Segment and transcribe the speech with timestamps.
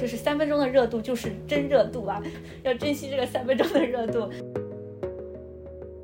[0.00, 2.22] 就是三分钟的热度就是真热度啊，
[2.62, 4.30] 要珍惜这个三分钟的热度。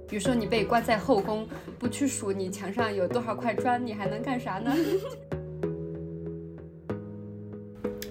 [0.06, 4.70] 比如说你被关在后宫，不去数你墙上有多少块砖，你还能干啥呢？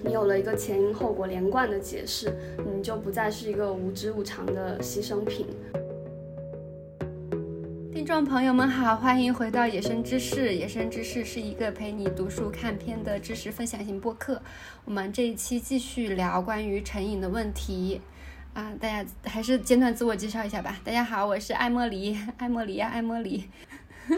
[0.02, 2.36] 你有了一个前因后果连贯的解释，
[2.76, 5.46] 你就不再是一个无知无常的牺牲品。
[8.06, 10.54] 听众朋友们好，欢迎回到野生知识。
[10.54, 14.40] 野生知识是一个陪你读书看片的知识分享型播客。
[14.84, 18.00] 我们这一期继续聊关于成瘾的问题。
[18.54, 20.78] 啊，大家还是简短自我介绍一下吧。
[20.84, 23.50] 大家好，我是艾茉莉， 艾茉莉呀，艾茉莉。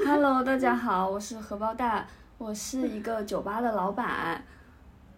[0.04, 4.44] Hello，大家好，我是荷包蛋，我是一个酒吧的老板。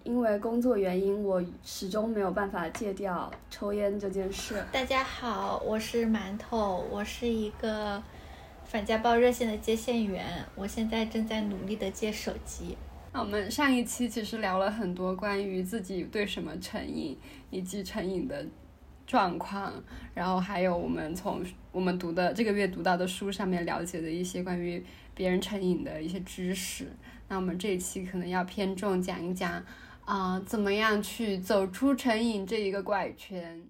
[0.05, 4.65] 因为工作原因，我始终没有办法戒掉抽烟这件事。
[4.71, 8.01] 大家好，我是馒头，我是一个
[8.71, 10.25] 反家暴热线的接线员，
[10.55, 12.77] 我现在正在努力的接手机。
[13.13, 17.19] 那我们上一期其实聊了很多关于自己对什么成瘾
[17.51, 18.47] 以及成瘾的。
[19.07, 19.73] 状况，
[20.15, 24.81] 然后还有我们从我们读的这个月读到的书上面了解的一些关于
[25.17, 26.87] 别人成瘾的一些知识。
[27.27, 29.61] 那我们这一期可能要偏重讲一讲，
[30.05, 33.61] 啊，怎么样去走出成瘾这一个怪圈。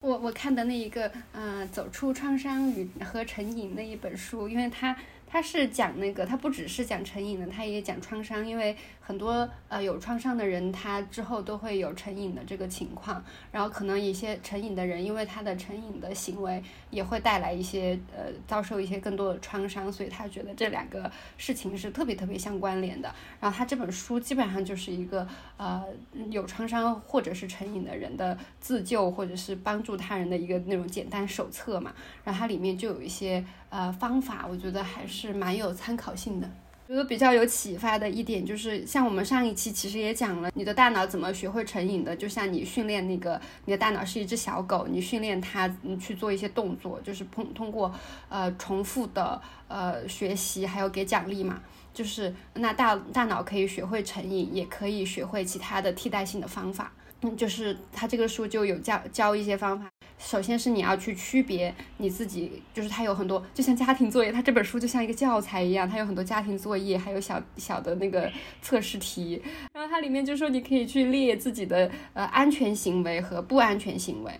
[0.00, 4.96] 我我看的那一个，嗯，走出创伤与和成瘾那一本书，因为它。
[5.32, 8.76] 它是讲那个，它不只是讲成瘾的，它也讲创伤，因为
[9.10, 23.12] 很多呃有创伤的人，他之后都会有成瘾的这个情况，然后可能一些成瘾的人，因为他的成瘾的行为也会带来一些呃遭受一些更多的创伤，所以他觉得这两个事情是特别特别相关联的。
[23.40, 25.82] 然后他这本书基本上就是一个呃
[26.30, 33.44] 有创伤或者是成瘾的人的自救或者是帮助他人的一个那种简单手册嘛，然后它里面就有一些。
[33.70, 36.50] 呃，方法我觉得还是蛮有参考性的。
[36.90, 42.16] 觉得比较有启发的一点就是，像我们上一期其实也讲了，你的大脑怎么学会成瘾的。
[42.16, 47.94] 就像你训练那个，你的大脑是一只小狗，你训练它你去做一些动作，就是通通过
[48.28, 51.60] 呃重复的呃学习，还有给奖励嘛。
[51.94, 56.92] 就是那大大脑可以学会成瘾，也可以学会其他的替代性的方法。
[57.20, 59.89] 嗯，就是他这个书就有教教一些方法。
[60.20, 69.42] 首先是你要去区别你自己，就是它有很多，就像家庭作业，它这本书就像一个教材一样，它有很多家庭作业，还有小小的那个测试题。
[69.72, 74.30] 然后它里面就说你可以去列自己的呃安全行为和不安全行为，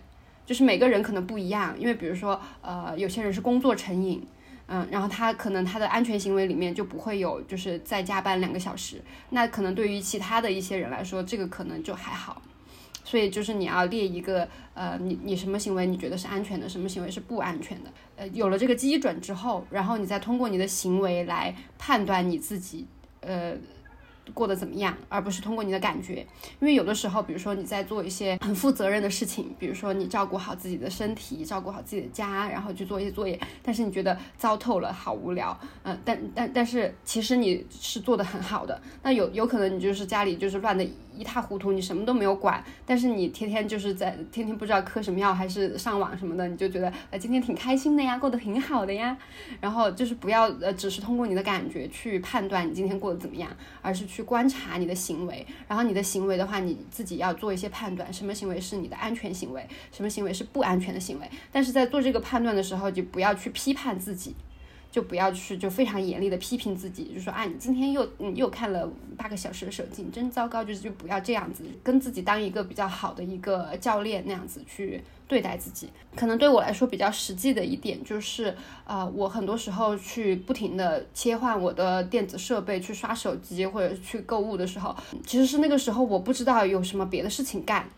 [0.45, 4.23] 就是每个人可能不一样，因为比如说呃有些人是工作成瘾，
[4.67, 12.39] 嗯，然后他可能他的安全行为里面就不会有就是再加班两个小时，那可能对于其他的一些人来说，这个可能就还好。
[13.11, 22.87] 所以就是你要列一个，呃，你你什么行为你觉得是安全的，什么行为是不安全的，呃，有了这个基准之后，然后你再通过你的行为来判断你自己，
[23.19, 23.53] 呃。
[24.33, 26.25] 过得怎么样，而不是通过你的感觉，
[26.59, 49.17] 因为有的时候，比如说你在做一些很负责任的事情，比如说你照顾好自己的身体，照顾好自己的家，然后去做一些作业，但是你觉得糟透了，好无聊，嗯，但但但是其实你是做的很好的，那有有可能你就是家里就是乱的一塌糊涂，你什么都没有管，但是你天天就是在天天不知道嗑什么药，还是上网什么的，你就觉得呃今天挺开心的呀，过得挺好的呀，
[49.59, 54.20] 然后就是不要呃只是通过你的感觉去判断你今天过得怎么样，而是去。
[54.23, 61.29] 观察你的行为，然后你的行为的话，你自己要做一些判断，什么行为是你的安全行为，什么行为是不安全的行为。
[61.51, 64.35] 但是在做这个判断的时候，就不要去批判自己，
[64.91, 75.01] 就不要去就非常严厉的批评自己，就说啊，你今天又你又看了八个小时的手机，你真糟糕，就是就不要这样子，跟自己当一个比较好的一个教练那样子去。
[75.31, 78.53] 对待自己，可能对我来说比较实际的一点就是，
[78.83, 84.93] 呃，我很多时候去不停的切换我的电子设备去刷手机或者去购物的时候，
[85.25, 87.89] 其实是那个时候我不知道有什么别的事情干。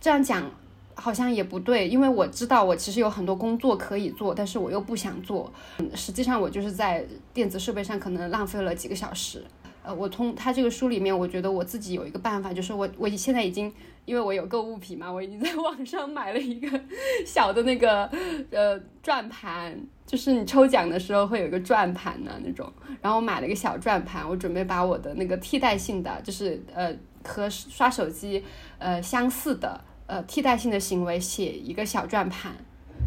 [0.00, 0.50] 这样讲
[0.96, 5.52] 好像也不对，因为我知道我其实有很多工作可以做，但是我又不想做。
[5.78, 9.44] 嗯实际上我就是在电子设备上可能浪费了几个小时。
[9.84, 13.72] 呃，我从他这个书里面，我觉得我自己有一个办法，就是我我现在已经。
[14.04, 16.80] 因为我有购物癖嘛，我已经在网上买了一个
[17.24, 18.04] 小的那个
[18.50, 22.72] 呃转盘，就是你抽奖的时候会有一个转盘的那种。
[23.00, 26.92] 然后我买了一个小转盘，我准备把我的那个替代性的，就是呃
[27.24, 28.44] 和刷手机
[28.78, 32.52] 呃相似的呃替代性的行为写一个小转盘。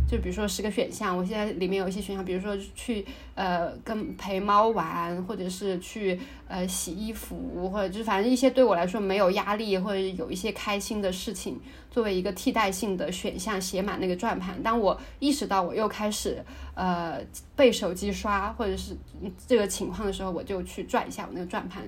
[0.08, 3.04] 就比如说十个选项，我现在里面有一些选项，比如说去
[3.34, 11.60] 呃跟陪猫玩，或者是去呃洗衣服，或者就是反正一些对我来说没有压力或者有一些开心的事情，
[11.90, 14.62] 作为一个替代性的选项写满那个转盘。
[14.62, 16.38] 当我意识到我又开始
[16.76, 17.20] 呃
[17.56, 18.96] 被手机刷或者是
[19.48, 21.84] 这个情况的时候，我就去转一下我那个转盘，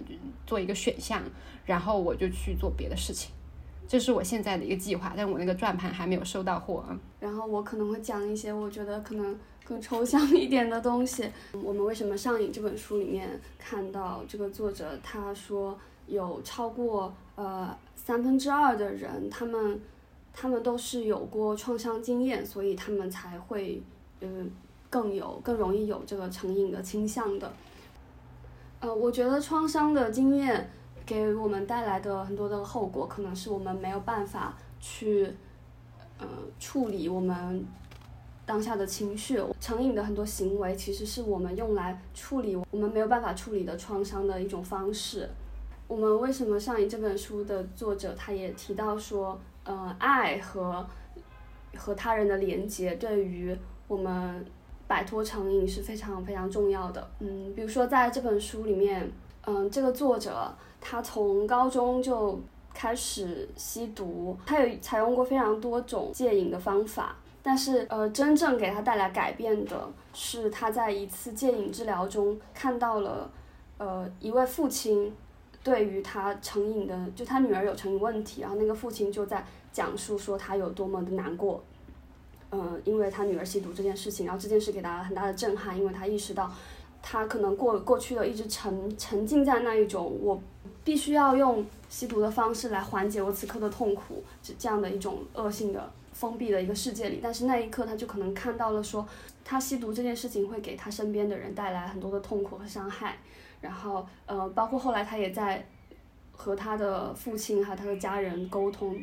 [0.47, 1.21] 做一个选项，
[1.65, 3.31] 然后我就去做别的事情。
[3.87, 6.99] 这是我现在的一个计划，但我那个转盘还没有收到货啊。
[7.21, 11.29] 然后我可能会讲一些我觉得可能更抽象一点的东西。
[11.53, 19.79] 我们为什么上瘾这本书里面看到这个作者他说有超过呃三分之二的人，他们
[20.33, 23.81] 他们都是有过创伤经验，所以他们才会
[24.19, 24.27] 呃
[24.89, 27.53] 更有更容易有这个成瘾的倾向的。
[28.81, 30.69] 呃，我觉得创伤的经验。
[31.07, 35.25] 给我们带来的很多的后果，可能是我们没有办法去，
[36.17, 36.27] 呃，
[36.59, 37.65] 处理我们
[38.45, 39.41] 当下的情绪。
[39.61, 45.29] 成瘾的很多行为，其实是我们用来处理我们没有办法处理的创伤的一种方式。
[45.87, 50.85] 我们为什么上瘾这本书的作者他也提到说，呃，爱和
[51.77, 53.57] 和他人的连接对于
[53.87, 54.45] 我们
[54.85, 57.09] 摆脱成瘾是非常非常重要的。
[57.19, 59.09] 嗯，比如说在这本书里面，
[59.45, 60.53] 嗯，这个作者。
[60.89, 62.39] 他从高中就
[62.73, 67.13] 开始吸毒，他有采用过非常多种戒瘾的方法，
[67.43, 73.29] 但是呃，真正给他带来改变的是他在一次戒瘾治疗中看到了，
[73.77, 75.13] 呃，一位父亲
[75.61, 81.61] 对于他成瘾的，就他女儿有成瘾问题，然后那个父亲就在讲述说他有多么的难过，
[82.51, 86.49] 嗯，因为他女儿吸毒这件事情，然后这件事给他很大的震撼，因为他意识到
[87.01, 90.41] 他可能过过去的一直沉沉浸在那一种我。
[90.87, 97.19] 必须要用吸毒的方式来缓解我此刻的痛苦，这这样的一种恶性的封闭的一个世界里。
[97.21, 99.05] 但是那一刻，他就可能看到了，说
[99.43, 103.17] 他吸毒这件事情会给他身边的人带来很多的痛苦和伤害。
[103.59, 105.67] 然后，呃，包括后来他也在
[106.31, 108.97] 和他的父亲还有他的家人沟通。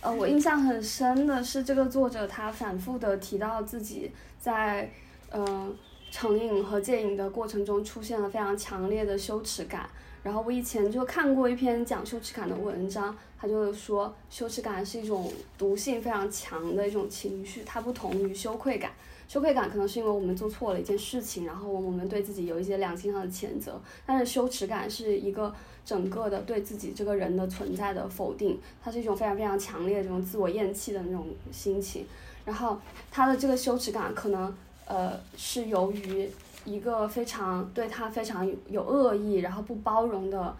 [0.00, 4.10] 呃，我印象很深的是，这个作者他反复的提到自己
[4.40, 4.90] 在
[5.30, 5.72] 呃
[6.10, 9.88] 成瘾和戒瘾的过程中出现了非常强烈的羞耻感。
[10.22, 18.90] 然后我以前就看过一篇讲羞耻感的文章，他就说羞耻感是一种毒性非常强的一种情绪，它不同于羞愧感。
[19.28, 25.54] 羞愧感可能是因为我们做错了一件事情，然后我们对自己有一些良心上的谴责，但是羞耻感是一个
[25.84, 32.06] 整个的对自己这个人的存在的否定，它是一种非常非常强烈的这种自我厌弃的那种心情。
[32.44, 32.78] 然后
[33.10, 34.52] 他的这个羞耻感可能
[34.86, 36.28] 呃是由于。
[36.68, 40.54] 一个非常对他非常有恶意，然后不包容的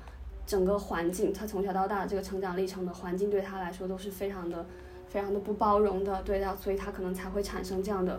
[0.47, 4.65] 整个环境，他从小到大这个成长历程的环境对他来说都是非常的、
[5.11, 8.19] 非常的不包容的，对他，所以他可能才会产生这样的、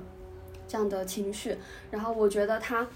[0.68, 1.58] 这样的情绪。
[1.90, 2.88] 然后我觉得他，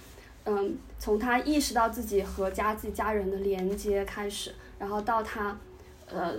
[0.46, 5.58] 嗯，从他意识到自己和家自己家人的连接开始，然后到他，
[6.08, 6.36] 呃，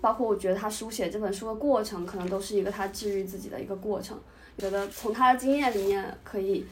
[0.00, 4.18] 包括我觉得他书写这本书的过程，可能都是一个他治愈自己的一个过程。
[4.58, 6.66] 觉得从他的经验里面可以。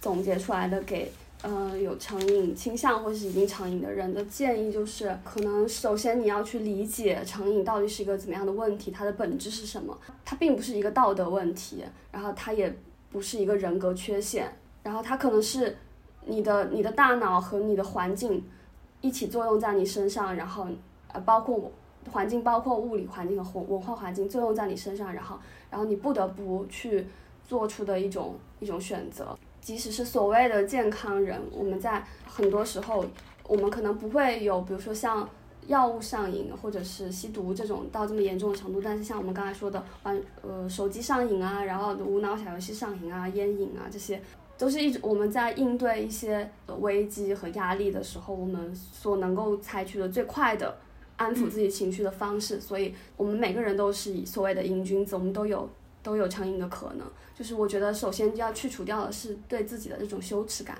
[0.00, 1.12] 总结出来的给
[1.42, 9.96] 呃有成瘾倾向或是已经成瘾的人的建议就是，可能首先你要去理解成瘾到底是一个怎么样的问题，它的本质是什么？
[10.24, 12.74] 它并不是一个道德问题，然后它也
[13.10, 14.50] 不是一个人格缺陷，
[14.82, 15.76] 然后它可能是
[16.24, 18.42] 你的你的大脑和你的环境
[19.00, 20.66] 一起作用在你身上，然后
[21.12, 21.70] 呃包括
[22.10, 25.38] 环境包括物理环境和文化环境作用在你身上，然后
[25.70, 27.06] 然后你不得不去
[27.48, 29.36] 做出的一种一种选择。
[29.60, 33.04] 即使是所谓的健康人，我们在很多时候，
[33.46, 35.28] 我们可能不会有，比如说像
[35.66, 38.80] 药物上瘾或者是吸毒这种到这么严重的程度。
[38.80, 44.20] 但是像我们刚才说的，玩呃手机上瘾啊，然后无脑小游戏上瘾啊，烟瘾啊，这些
[44.56, 50.74] 都是一种我们在应对一些危机和压力的时候，我们所能够采取的最快的
[51.16, 52.60] 安抚自己情绪的方式。
[52.60, 55.68] 所以，我们每个人都是所谓的瘾君子，我们都有。
[56.02, 57.06] 都有成瘾的可能，
[57.40, 60.76] 就是我觉得首先要去除掉的是对自己的这种羞耻感。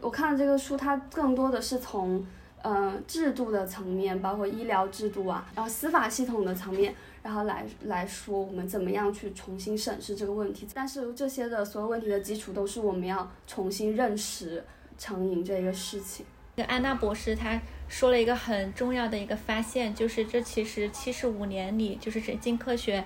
[0.00, 2.26] 我看这个书，它更多的是从
[2.62, 10.66] 呃制度的层面，包括医疗制度啊，然后司法系统的层面，然后来来说我们怎么样去重新审视这个问题。
[10.74, 14.64] 但是这些的所有问题的基础都是我们要重新认识
[14.98, 16.26] 成瘾这个事情。
[16.66, 23.04] 安娜博士她说了一个很重要的一个发现，就是这其实七十五年里，就是神经科学。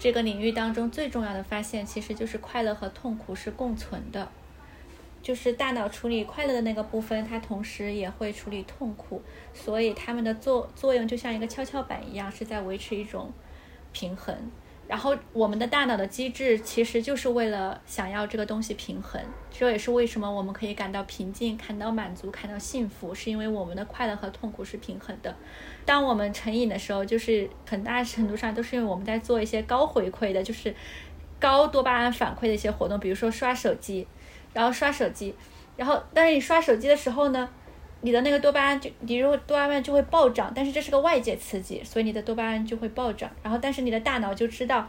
[0.00, 4.30] 这个领域当中最重要的发现，其实就是快乐和痛苦是共存的，
[5.22, 9.20] 就是大脑处理快乐的那个部分，它同时也会处理痛苦，
[9.52, 13.30] 所以它们的作作用就像一个跷跷板一样，是在维持一种
[13.92, 14.34] 平衡。
[14.90, 25.32] 然后我们的大脑的机制其实就是为了想要这个东西平衡，这也是为什么我们可以感到平静、感到满足、感到幸福，是因为我们的快乐和痛苦是平衡的。
[25.84, 30.74] 当我们成瘾的时候，就是很大程度上都是因为我们在做一些高回馈的，就是
[31.38, 34.04] 高多巴胺反馈的一些活动，比如说刷手机，
[34.52, 35.32] 然后刷手机，
[35.76, 37.48] 然后但是你刷手机的时候呢，
[38.02, 43.30] 你的那个多巴胺就你如果多巴胺就会暴涨，但是这是个外界刺激，所以你的多巴胺就会暴涨。
[43.42, 44.88] 然后但是你的大脑就知道，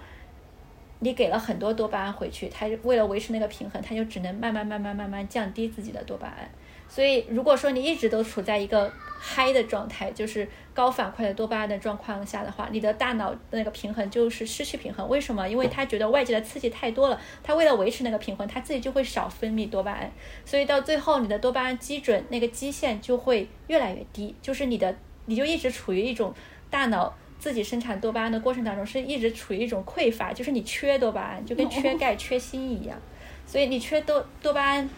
[0.99, 6.49] 你给了很多多巴胺回去，它为了维持那个平衡，它就只能慢慢慢慢慢慢降低自己的多巴胺。
[6.93, 15.07] 所以如果说你一直都处在一个嗨的状态，就是高反馈的多巴胺的状况下的话，你的大脑那个平衡就是失去平衡。
[15.07, 15.47] 为什么？
[15.47, 20.11] 因为他觉得外界的刺激太多了，他为了维持那个平衡，他自己就会少分泌多巴胺，
[20.43, 24.93] 所以到最后你的多巴胺基准那个基线就会越来越低，就是你的
[25.27, 26.33] 你就一直处于一种
[26.69, 32.99] 大脑自己生产多巴胺的过程当中，是一直处于一种匮乏，就是你缺多巴胺，就跟缺钙、缺锌一样，
[33.45, 34.89] 所以你缺多多巴胺。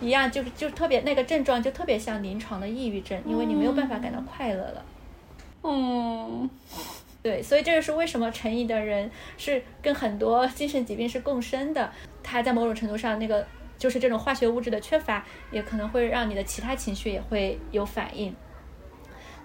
[0.00, 4.84] 一样，就就特别那个症状就特别像临床的抑郁症，因为你没有办法感到快乐了。
[5.62, 6.48] 嗯，
[7.22, 11.90] 对，所以这就是为什么成瘾的人是跟很多精神疾病是共生的。
[12.22, 13.46] 他在某种程度上，那个
[13.78, 18.34] 就是这种化学物质的缺乏，也可能会让你的其他情绪也会有反应。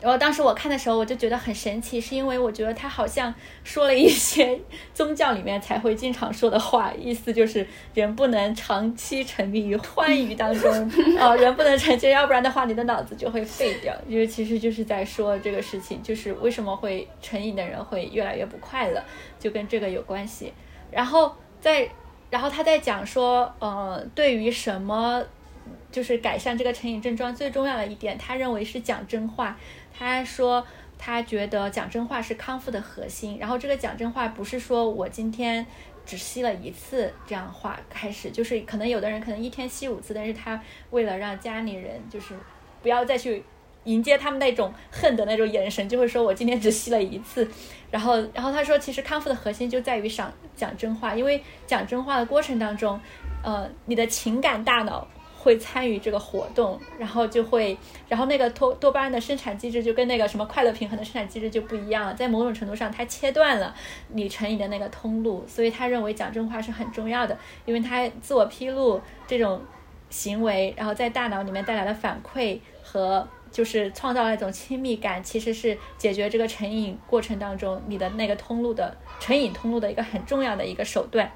[0.01, 3.31] 然后当时我看的时候，我就觉得很神奇，是因为我觉得他好像
[3.63, 4.59] 说了一些
[4.95, 10.69] 宗教里面才会经常说的话，意思就是人不能长期沉迷于欢愉当中
[11.19, 13.95] 啊，人不能沉浸，要不然的话你的脑子就会废掉。
[14.07, 19.03] 因为其实就是在说这个事情，就是为什么会成瘾的人会越来越不快乐，
[19.39, 20.51] 就跟这个有关系。
[20.89, 21.87] 然后在，
[22.31, 25.23] 然后他在讲说，呃，对于什么
[25.91, 29.55] 就是改善这个成瘾症状最重要的一点，他认为是讲真话。
[30.01, 30.65] 他说，
[30.97, 33.37] 他觉得讲真话是康复的核心。
[33.37, 35.63] 然后这个讲真话不是说我今天
[36.03, 42.33] 只吸了一次这样话开始，就是可能有的人可能一天吸五次，但是他为了让家里人就是
[42.81, 43.43] 不要再去
[43.83, 47.47] 迎接他们那种恨的那种眼神，就会说我今天只吸了一次。
[47.91, 52.99] 然后，然后他说，其实康复的核心就在于讲讲真话，因为讲真话的过程当中，
[53.43, 55.07] 呃，你的情感大脑。
[55.43, 57.75] 会参与这个活动，然后就会，
[58.07, 63.73] 然后那个多多巴胺的生产机制就跟那个什么快乐平衡的生产机制就不一样了，在某种程度上，它切断了
[64.09, 69.59] 你成瘾的那个通路，所以他认为讲真话是很重要的，因为他自我披露这种
[70.11, 81.31] 行为，然后在大脑里面带来的反馈和就是创造那种亲密感，其实是解决这个成瘾过程当中你的那个通路的成瘾通路的一个很重要的一个手段，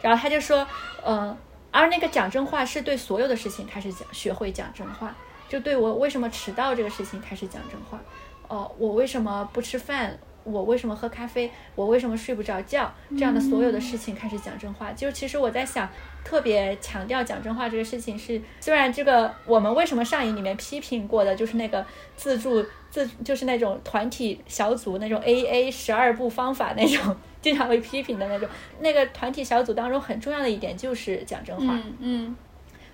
[0.00, 0.66] 然后他就说，
[1.04, 1.36] 嗯。
[1.70, 5.14] 而那个讲真话是对所有的事情开始讲，学会讲真话，
[5.48, 8.00] 就对我为什么迟到这个事情开始讲真话。
[8.48, 10.18] 哦，我为什么不吃饭？
[10.44, 11.50] 我为什么喝咖啡？
[11.74, 12.92] 我为什么睡不着觉？
[13.10, 14.92] 这样的所有的事情开始讲真话。
[14.92, 15.88] 就其实我在想，
[16.24, 21.84] 特别强调讲真话这个事情是，虽然这个我们为什么上瘾里面批评过的就是那个
[22.16, 27.16] 自助自就是那种团体小组那种 A A 十二步方法那种。
[27.40, 28.46] 经常会批评的那种，
[28.80, 31.74] 那个团体小组当中很重要的一点就是讲真话。
[31.98, 32.36] 嗯，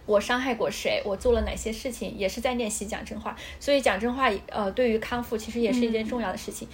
[0.07, 1.03] 我伤害过谁？
[1.05, 2.17] 我做了哪些事情？
[2.17, 3.37] 也是在练习讲真话。
[3.59, 6.69] 所以讲真话，呃，对于康复其实也是一件重要的事情。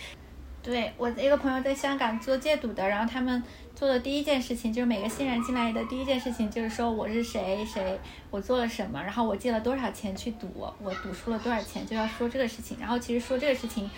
[0.62, 3.42] 对我一个朋友在香港做戒赌的，然后他们
[3.74, 7.98] 做的第一件事情就是每个新人进来的第一件事情就是说我是谁谁，
[8.30, 10.48] 我做了什么，然后我借了多少钱去赌，
[10.82, 12.76] 我赌输了多少钱，就要说这个事情。
[12.80, 13.90] 然后其实说这个事情。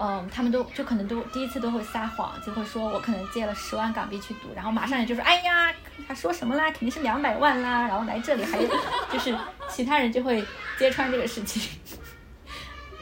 [0.00, 5.74] 嗯，他们都就可能都第一次都会撒谎，就会说我可能借了十万港币去赌，然后马上也就说，哎呀，
[6.06, 6.70] 他说什么啦？
[6.70, 8.68] 肯定是两百万啦，然后来这里还有
[9.12, 9.36] 就是
[9.68, 10.40] 其他人就会
[10.78, 11.60] 揭穿这个事情，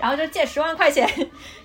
[0.00, 1.08] 然后就借十万块钱，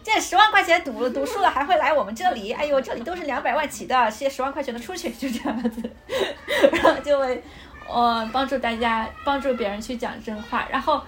[0.03, 5.81] 借十万块钱赌赌输了还会来我们这里，哎呦，这里都是两百万起的，借十万块钱的出去，就这样子，
[6.71, 7.43] 然后就会
[7.87, 11.01] 呃帮助大家帮助别人去讲真话，然后。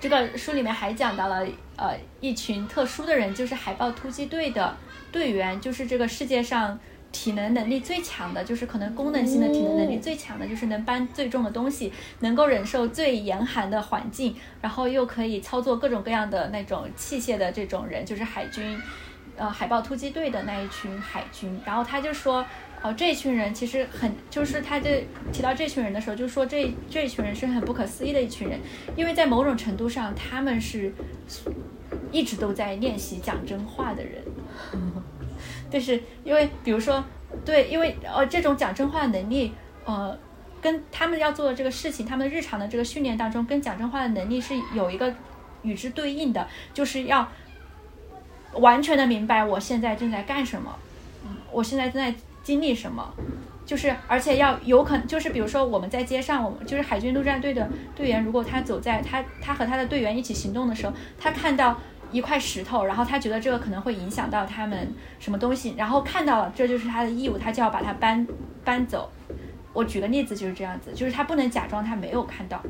[0.00, 4.76] 这个书里面还讲到了，呃，一群特殊的人，就是海豹突击队的
[5.10, 6.78] 队员，就是这个世界上
[7.14, 18.76] 体能能力最强的，就是可能功能性的体能能力最强的，就是能搬最重的东西，能够忍受最严寒的环境，然后又可以操作各种各样的那种器械的这种人，就是海军，
[19.36, 21.60] 呃，海豹突击队的那一群海军。
[21.64, 22.44] 然后他就说。
[22.84, 25.02] 哦，这一群人其实很，就是他这
[25.32, 28.60] 提到这群人的时候，就说这这群人是很不可思议的一群人，
[28.94, 30.92] 因为在某种程度上，他们是
[32.12, 34.22] 一直都在练习讲真话的人。
[35.74, 37.04] 就是因为，比如说，
[37.44, 39.52] 对，因为呃，这种讲真话的能力，
[39.84, 40.16] 呃，
[40.62, 45.12] 跟他们要做的这个事情，他们日常的这个训练当中，跟讲真话的能力是有一个
[45.62, 47.28] 与之对应的，就是要
[48.52, 50.78] 完全的明白我现在正在干什么，
[51.50, 52.14] 我现在正在。
[52.44, 53.10] 经历什么，
[53.64, 57.66] 就是而且要有可能，就是比如说我们在街上，我们就是海军陆战队的
[57.96, 61.80] 队员，如果他走在他他和他的队员一起行动的时候，他看到
[62.14, 68.24] 一块石头，然后他觉得这个可能会影响到他们什么东西，然后看到了，这就是他的义务，他就要把它搬
[68.64, 69.10] 搬走。
[69.72, 72.62] 我举个例子就是这样子，就是他不能假装他没有看到。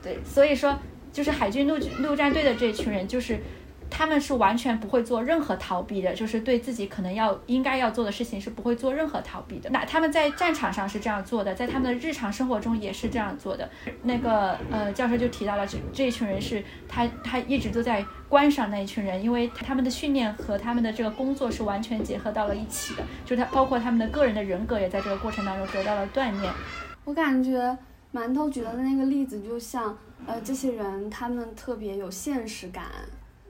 [0.00, 0.78] 对，所以说
[1.12, 3.40] 就是海军陆陆战队的这群人，就是
[3.94, 9.68] 他们是完全不会做任何逃避的，就是对自己可能要应该要做的事情是不会做任何逃避的。
[9.68, 13.68] 那他们在战场上是这样做的，在他们的日常生活中也是这样做的。
[14.02, 26.50] 那个呃教授就提到了这这一群人是他他一直都在观赏那一群人，因为他们的训练和他们的这个工作是完全结合到了一起的，就他包括他们的个人的人格也在这个过程当中得到了锻炼。
[27.04, 27.76] 我感觉
[28.14, 29.96] 馒头举的那个例子就像。
[30.24, 32.84] 呃，这些人他们特别有现实感，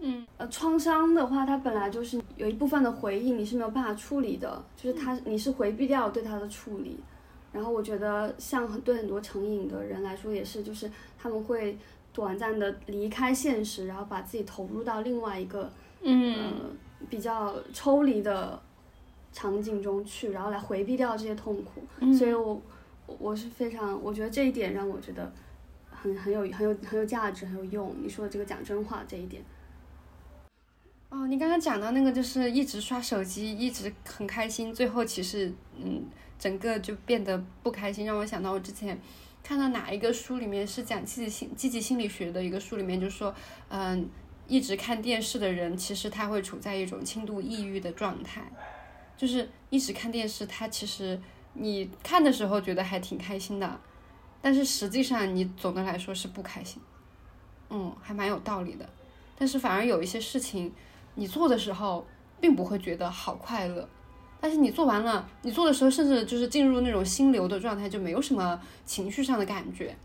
[0.04, 6.98] 嗯，呃，创伤的话，它本来就是有一部分的回忆你是没有办法处理的，就是它你是回避掉对它的处理，
[7.52, 11.78] 然后我觉得像很对很多成瘾的人来说也是，就是他们会
[12.12, 15.70] 短暂的离开现实，然后把自己投入到另外一个
[16.02, 16.76] 嗯。
[17.10, 18.60] 比较抽离的
[19.32, 21.82] 场景中去，然后来回避掉这些痛苦，
[22.14, 22.62] 所以我
[23.06, 25.32] 我是非常，我觉得这一点让我觉得。
[26.02, 27.94] 很很有很有很有价值，很有用。
[28.02, 29.40] 你说的这个讲真话这一点，
[31.12, 36.02] 哦，你刚刚讲到那个就是一直刷手机，一直很开心，最后其实嗯，
[36.38, 38.98] 整个就变得不开心，让我想到我之前
[39.44, 43.34] 看到哪一个书里面是讲积极心积极心理学的一个书里面，就说
[43.68, 44.08] 嗯，
[44.48, 48.42] 一直看电视的人其实他会处在一种轻度抑郁的状态，
[49.14, 51.20] 就是一直看电视，他其实
[51.52, 53.78] 你看的时候觉得还挺开心的。
[54.40, 56.80] 但是实际上，你总的来说是不开心，
[57.68, 58.88] 嗯，还蛮有道理的。
[59.36, 60.72] 但是反而有一些事情，
[61.14, 62.06] 你做的时候
[62.40, 63.88] 并不会觉得好快乐，
[64.40, 69.96] 但是你做完了，你做的时候甚至就是进入那种心流的状态，就没有什么情绪上的感觉。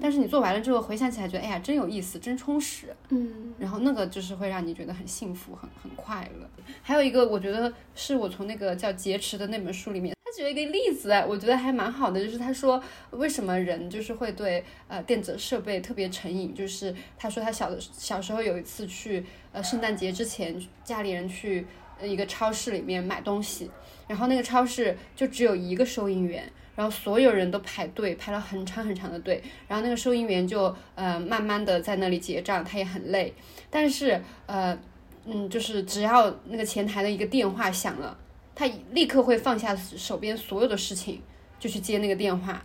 [0.00, 2.86] 但是你做完了之后，回想起来觉得，哎呀，真有意思，真充实。
[3.10, 6.48] 嗯，然后那个就是会让你觉得很幸福，很很快乐。
[6.82, 10.14] 还有一个，我觉得是我从那个叫《劫持》的那本书里面。
[10.24, 21.66] 他举了一个例子，我觉得还蛮好的，就是他说为什么人就是会对呃电子设备特别成瘾，就是他说他小的小时候有一次去呃圣诞节之前家里人去
[22.02, 23.70] 一个超市里面买东西，
[24.08, 33.32] 然后那个超市就只有一个收银员，然后所有人都排队排了很长很长的队，然后那个收银员就呃慢慢的在那里结账，他也很累，
[33.70, 34.78] 但是呃
[35.26, 38.18] 嗯就是只要那个前台的一个电话响了。
[38.54, 41.22] 他立刻会放下手边所有的事情，
[41.58, 42.62] 就去接那个电话。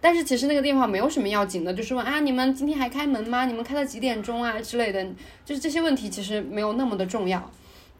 [0.00, 3.46] 但是其实那个电话没有什么要紧的，就是问啊，你们今天还开门吗？
[3.46, 5.06] 你们开到几点钟啊之类的，
[5.44, 7.48] 就是这些问题其实没有那么的重要。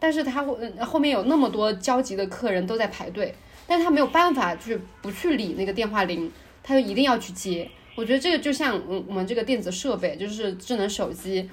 [0.01, 3.35] 但是他会后面有那么多焦急的客人都在排队，
[3.67, 6.31] 但他没有办法就是不去理那个电话铃，
[6.63, 7.69] 他就一定要去接。
[7.95, 11.47] 我觉得这个就像嗯我们这个电子设备，就是智能手机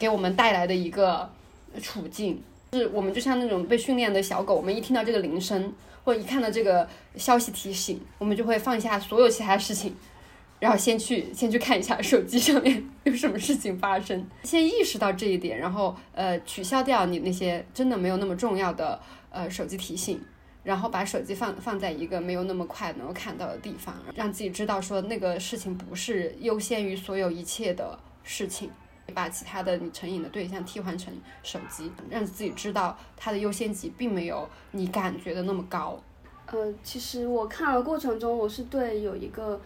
[0.00, 1.30] 给我们带来的一个
[1.80, 2.42] 处境。
[2.72, 9.94] 是我们就像那种被训练的小狗，我们一听到这个铃声，或者一看到这个消息提醒，我们就会放下所有其他事情，
[10.62, 20.22] 然后先去先去看一下手机上面有什么事情发生，先意识到这一点，然后呃取消掉你那些真的没有那么重要的呃手机提醒，
[20.62, 28.70] 然后把手机放放在一个没有那么快能够看到的地方，让自己知道说那个事情不是优先于所有一切的事情。
[29.14, 36.00] 把其他的你成瘾的对象替换成手机，让自己知道它的优先级并没有你感觉的那么高。
[36.46, 39.60] 呃，其实我看的过程中，我是对有一个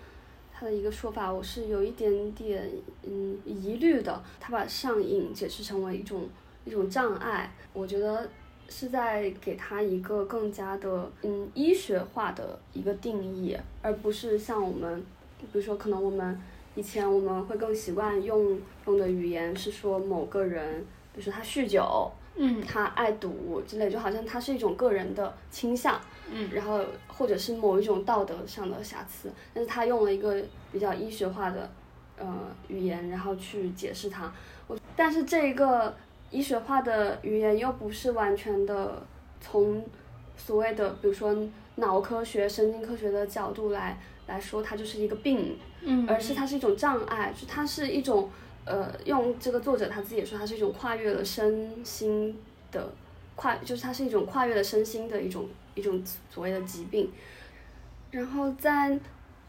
[0.58, 2.66] 他的一个说法，我是有一点点
[3.02, 4.22] 嗯疑虑的。
[4.40, 6.26] 他把上瘾解释成为一种
[6.64, 8.26] 一种障碍，我觉得
[8.70, 15.04] 是在给他一个更加的嗯医学化的一个定义，而不是像我们，
[15.38, 16.40] 比如说可能我们。
[16.78, 20.78] 以前我们会更习惯用用的语言是说某个人，
[21.14, 25.98] 比如说他酗酒，嗯，他爱赌之类，就好像他是一种个人的倾向，
[26.30, 31.70] 嗯，然后或者是某一种道德上的瑕疵，但是他用了一个比较医学化的
[32.18, 32.26] 呃
[32.68, 34.32] 语言，然后去解释它。
[34.66, 35.94] 我但是这一个
[36.30, 39.02] 医学化的语言又不是完全的
[39.40, 39.84] 从
[40.36, 41.36] 所谓的比如说
[41.76, 45.56] 脑科学、神经科学的角度来来说，它就是一个病。
[45.88, 48.28] 嗯而是它是一种障碍，就它是一种，
[48.64, 52.36] 呃，用这个作者他自己也说，它是一种跨越了身心
[52.72, 52.92] 的
[53.36, 57.08] 跨，就是它是一种跨越了身心的一种一种所谓的疾病。
[58.10, 58.98] 然后在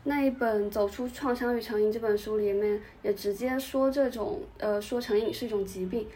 [0.04, 6.08] 那一本《走出创伤与成瘾》这本书里面，也直接说这种，呃，说成瘾是一种疾病。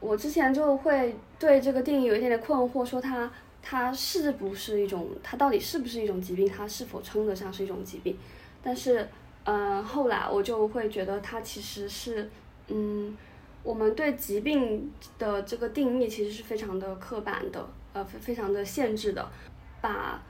[0.00, 8.14] 我之前就会对这个定义有一点点困惑，说它它是不是一种，它到底是不是一种疾病，它是否称得上是一种疾病？
[8.62, 9.08] 但是。
[9.44, 12.28] 嗯，后来我就会觉得它其实是，
[12.68, 13.16] 嗯，
[13.62, 19.26] 我们对疾病的这个定义其实是非常的刻板的，呃，非非常的限制的，
[19.80, 20.22] 把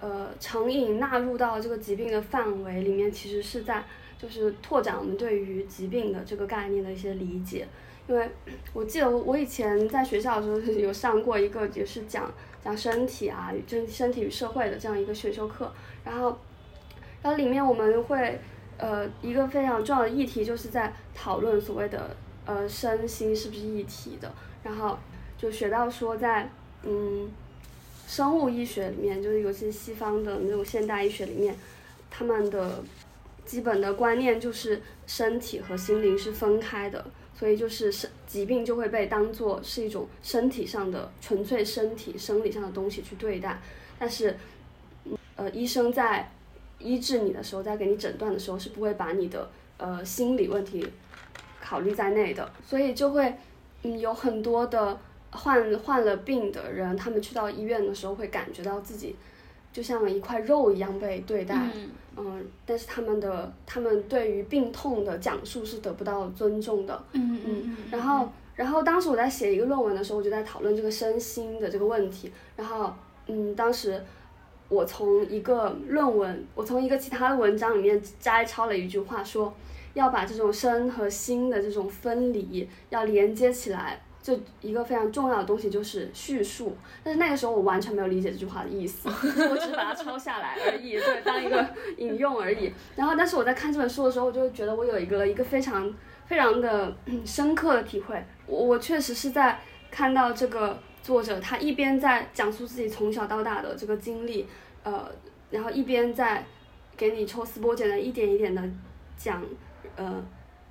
[0.00, 3.84] 呃成瘾纳入到这个疾病的范围里面，其实是在
[4.18, 7.66] 就是拓展我们对于疾病的这个概念的一些理解。
[8.08, 8.28] 因为
[8.72, 12.28] 我记得我我以前在学校的时候有上过一个也是讲
[12.60, 15.72] 讲身体啊，就是身体与社会的这样一个选修课，
[16.04, 16.36] 然后
[17.22, 18.40] 然后里面我们会
[18.78, 24.32] 呃一个非常重要的议题就是在讨论所谓的呃身心是不是一体的，
[24.64, 24.98] 然后
[25.38, 26.50] 就学到说在
[26.82, 27.30] 嗯
[28.10, 31.54] 生物医学里面，就是尤其是西方的那种现代医学里面，
[32.10, 32.82] 他们的
[33.46, 37.06] 基本的观念就是身体和心灵是分开的。
[37.32, 43.58] 所以就是身疾病就会被当做是一种身体上的纯粹身体生理上的东西去对待，
[43.98, 44.36] 但是，
[45.36, 46.30] 呃，医生在
[46.78, 50.86] 医治你的时候，在给你诊断的时候是不会把你的呃心理问题
[51.62, 53.34] 考虑在内的，所以就会
[53.84, 54.98] 嗯有很多的
[55.30, 59.14] 患患了病的人，他们去到医院的时候会感觉到自己
[59.72, 61.56] 就像一块肉一样被对待。
[62.16, 67.04] 嗯，但是他们的他们对于病痛的讲述是得不到尊重的。
[67.12, 67.76] 嗯嗯。
[67.90, 72.30] 然后，然后当时我在写一个论文的时候，我就在讨论这个身心的这个问题。
[72.56, 72.92] 然后，
[73.28, 74.02] 嗯，当时
[74.68, 79.54] 我从一个论文，我从一个其他的文章里面摘抄了一句话，说
[79.94, 84.02] 要把这种身和心的这种分离要连接起来。
[84.22, 89.08] 就一个非常重要的东西就是叙述，但是那个时候我完全没有理解这句话的意思，
[89.48, 92.70] 我只是把它抄下来而已，对，当一个引用而已。
[92.96, 95.90] 然后，但是我在看这本书的时候，我就觉得我有一个一个非常
[96.26, 98.22] 非常的深刻的体会。
[98.46, 99.58] 我我确实是在
[99.90, 104.46] 看到这个作者，他一边在讲述自己从小到大的这个经历，
[104.82, 105.10] 呃，
[105.50, 106.44] 然后一边在
[106.94, 108.62] 给你抽丝剥茧的一点一点的
[109.16, 109.42] 讲，
[109.96, 110.22] 呃，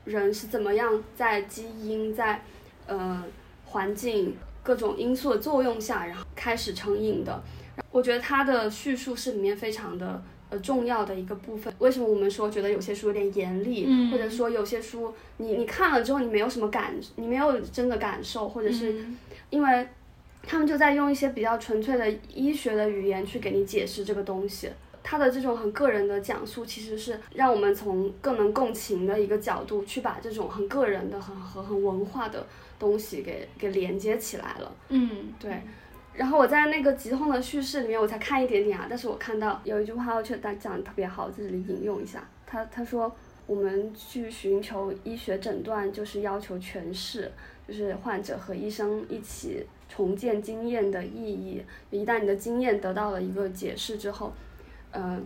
[0.05, 2.39] 人是怎么样在基因在。
[2.89, 3.23] 呃，
[3.65, 7.41] 环境各种因素的作用下，然后开始成瘾的。
[7.91, 11.73] 我觉得他的叙述是里面非常的呃重要的一个部分。
[11.79, 19.05] 为什么我们说觉得有些书有点严厉，或者说有些书你你看了之后你没有什么感，你没有真的感受，或者是
[19.49, 19.87] 因为
[20.43, 24.69] 他们就在用一些比较纯粹的医学的语言去给你解释这个东西。
[25.01, 32.45] 他的这种很个人的讲述，其实是让我们从更能共情的一个角度去把这种很个人的、很和很文化的
[32.79, 34.75] 东西给给连接起来了。
[34.87, 35.61] 嗯，对。
[36.13, 42.27] 然后我在那个疾痛的叙事里面，我才看一点点啊，但是我看到有一句话，我觉得讲的特别好，在这里引用一下。
[42.47, 43.13] 他他说，
[43.45, 47.31] 我们去寻求医学诊断，就是要求诠释，
[47.67, 51.61] 就是患者和医生一起重建经验的意义。
[51.91, 54.33] 一旦你的经验得到了一个解释之后。
[54.91, 55.23] 嗯，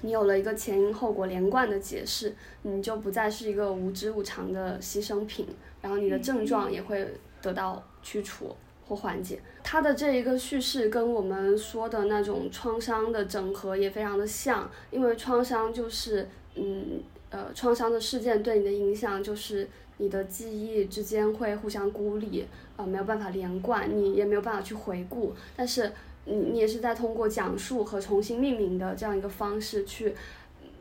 [0.00, 5.46] 你有了一个前因后果连贯的解释，你就不再是一个无知无常的牺牲品，
[5.86, 7.06] 然后你的症状也会
[7.40, 8.56] 得到去除
[8.88, 9.40] 或缓解。
[9.62, 19.68] 它的这一个叙事跟我们说的那种创伤的整合也非常的像，因为创伤就是，嗯，呃，创伤的事件对你的影响就是
[19.98, 22.44] 你的记忆之间会互相孤立，
[22.76, 25.92] 啊，没有办法连贯，你也没有办法去回顾，但是。
[26.28, 30.12] 你你也是在通过讲述和重新命名的这样一个方式去，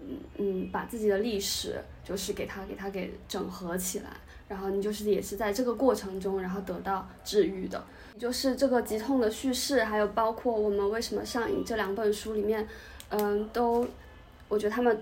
[0.01, 4.09] 嗯嗯，把自己的历史就是给它给它给整合起来，
[4.47, 7.83] 然后你就是也是在这个过程中，然后得到治愈的，
[8.17, 12.67] 就是这个疾痛的叙事，还有包括我们为什么上瘾这两本书里面，
[13.09, 13.87] 嗯，都，
[14.47, 15.01] 我觉得他们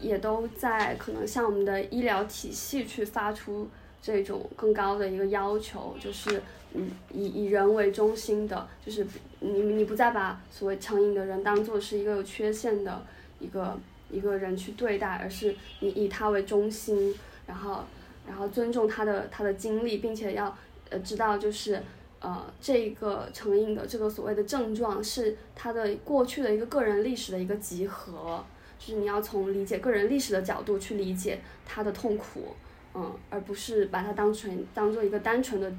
[0.00, 3.68] 也都在可能向我们的医疗体系去发出
[4.02, 6.42] 这种更高的一个要求，就是。
[6.78, 9.06] 嗯，以以人为中心的，就是
[9.40, 13.02] 你你不再把所谓成瘾的人当做是一个有缺陷的
[13.38, 13.78] 一个
[14.10, 17.14] 一个人去对待，而是你以他为中心，
[17.46, 17.82] 然后
[18.26, 20.56] 然后尊重他的他的经历，并且要
[20.90, 21.82] 呃知道就是
[22.20, 28.44] 呃这个成瘾的这个所谓的症状是他的过去的一个个人历史的一个集合，
[28.78, 32.54] 就是你要从理解个人历史的角度去理解他的痛苦，
[32.94, 35.72] 嗯，而不是把它当成当做一个单纯的。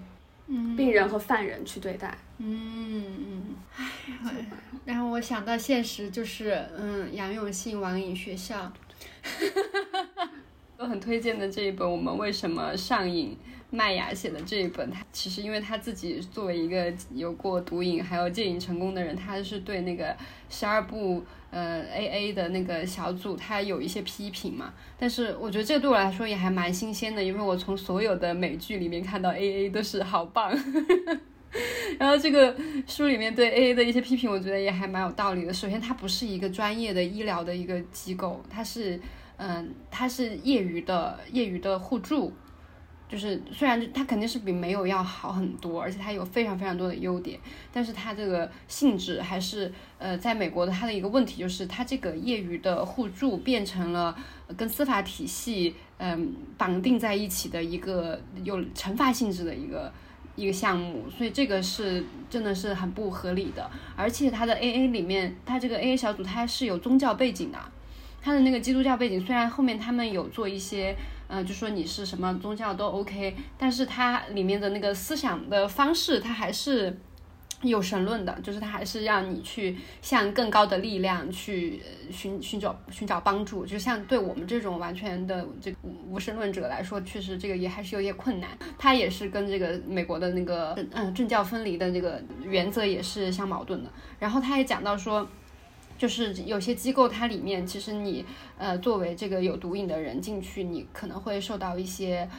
[0.78, 2.18] 病人和犯人去对待。
[2.38, 4.46] 嗯嗯，唉，
[4.86, 8.72] 然后我想到现实就是，嗯，杨永信网瘾学校，
[10.78, 13.32] 都很推荐的这一本《我们为什么上瘾》。
[13.70, 20.16] 麦雅写的这一本，他其实因为他自己作为一个有过毒瘾还有戒瘾成功的人，他是对那个
[20.50, 24.74] 十二部呃 A A 的那个小组，他有一些批评嘛。
[24.98, 30.58] 但是我觉得这对我来说也还蛮新鲜的，因为我从所有的美剧里面看到 A A 都是好棒。
[32.00, 32.56] 然后这个
[32.88, 35.52] 书里面对 A A 的一些批评，我觉得也还蛮有道理的。
[35.52, 38.98] 首先，它不是一个专业的医疗的一个机构，它是
[39.38, 42.34] 嗯，它是业余的业余的互助。
[43.10, 47.39] 就是虽然它肯定是比没有要好很多，而且它有非常非常多的优点，
[47.71, 54.13] 但是它这个性质还是呃，在美国的它的一个问题就是它这个业余的互助变成了
[54.58, 59.89] 跟司法体系嗯绑定在一起的一个有惩罚性质的一个
[60.36, 63.71] 一个项目，所以这个是真的是很不合理的。
[63.95, 67.58] 而且它的 AA 里面，它这个 AA 小组它是有宗教背景的，
[68.28, 70.94] 他的那个基督教背景，虽然后面他们有做一些。
[71.30, 76.98] 嗯，就说你是什么宗教都 OK，但是它里面的那个思想的方式，它还是
[77.63, 83.66] 有神论的，就是它还是让你去向更高的力量去寻寻找寻找帮助。
[83.66, 88.58] 就像对我们这种完全的这无神论者来说，确实这个也还是有点困难。
[88.78, 93.92] 他也是跟这个美国的那个嗯政教分离的这个原则也是相矛盾的。
[94.18, 95.28] 然后他也讲到说。
[95.98, 98.24] 就是有些机构，它里面其实你，
[98.58, 102.30] 呃，作为这个有毒瘾的人进去，你可能会受到一些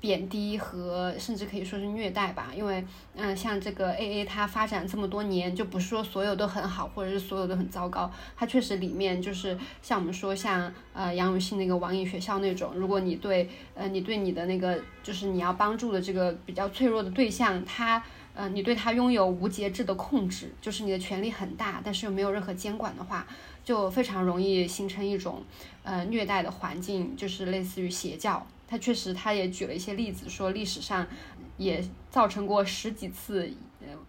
[0.00, 2.50] 贬低和甚至可以说是虐待吧。
[2.56, 2.84] 因为，
[3.14, 8.10] 嗯，像这个 AA 它发展这么多年，就不是说所有都很好，或者是所有都很糟糕。
[8.36, 18.02] 它确实里面就是像我们说，像呃杨永信那个网瘾学校那种，如果你对呃你对你的那个就是你要帮助的这个比较脆弱的对象，他。
[18.40, 23.26] 嗯，你对他拥有无节制的控制，就是你的权力很大，但是又没有任何监管的话，
[23.64, 25.42] 就非常容易形成一种
[25.82, 28.46] 呃虐待的环境，就是类似于邪教。
[28.68, 31.04] 他确实，他也举了一些例子，说历史上
[31.56, 33.52] 也造成过十几次。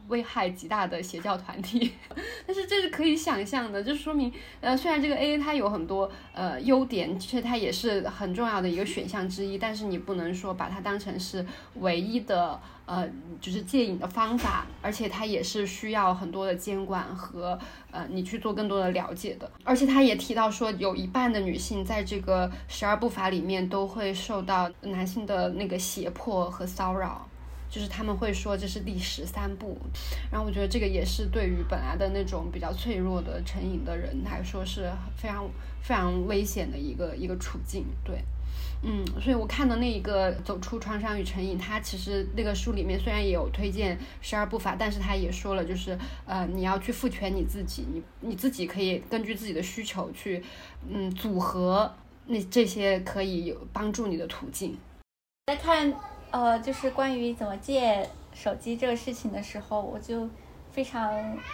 [0.08, 1.94] 危害极大的邪教团体，
[2.46, 13.08] 但是这是可以想象的，就说明，呃，虽然这个 A A 它有很多呃优点，其实它也是很重要的一个选项之一，但是你不能说把它当成是唯一的呃
[13.40, 17.58] 就是戒瘾的方法，而且它也是需要很多的监管和
[17.92, 27.28] 呃你去做更多的了解的，而且他也提到说，有一半的女性在这个十二步法里面都会受到男性的那个胁迫和骚扰。
[27.70, 29.78] 就是他们会说这是第十三步，
[30.32, 35.48] 然后我觉得这个也是对于本来的那种比较脆弱的成瘾的人来说是非常
[35.82, 37.86] 非常危险的一个一个处境。
[38.04, 38.24] 对，
[38.82, 50.44] 嗯，所以我看的那一个走出创伤与成瘾，它其实那个书里面虽然也有推荐十二步法，但是他也说了，就是呃你要去赋权你自己，你你自己可以根据自己的需求去
[50.90, 51.94] 嗯组合
[52.26, 54.76] 那这些可以有帮助你的途径。
[55.46, 55.94] 再看。
[56.32, 60.30] 呃，就是关于怎么借手机这个事情的时候，我就
[60.72, 61.12] 非常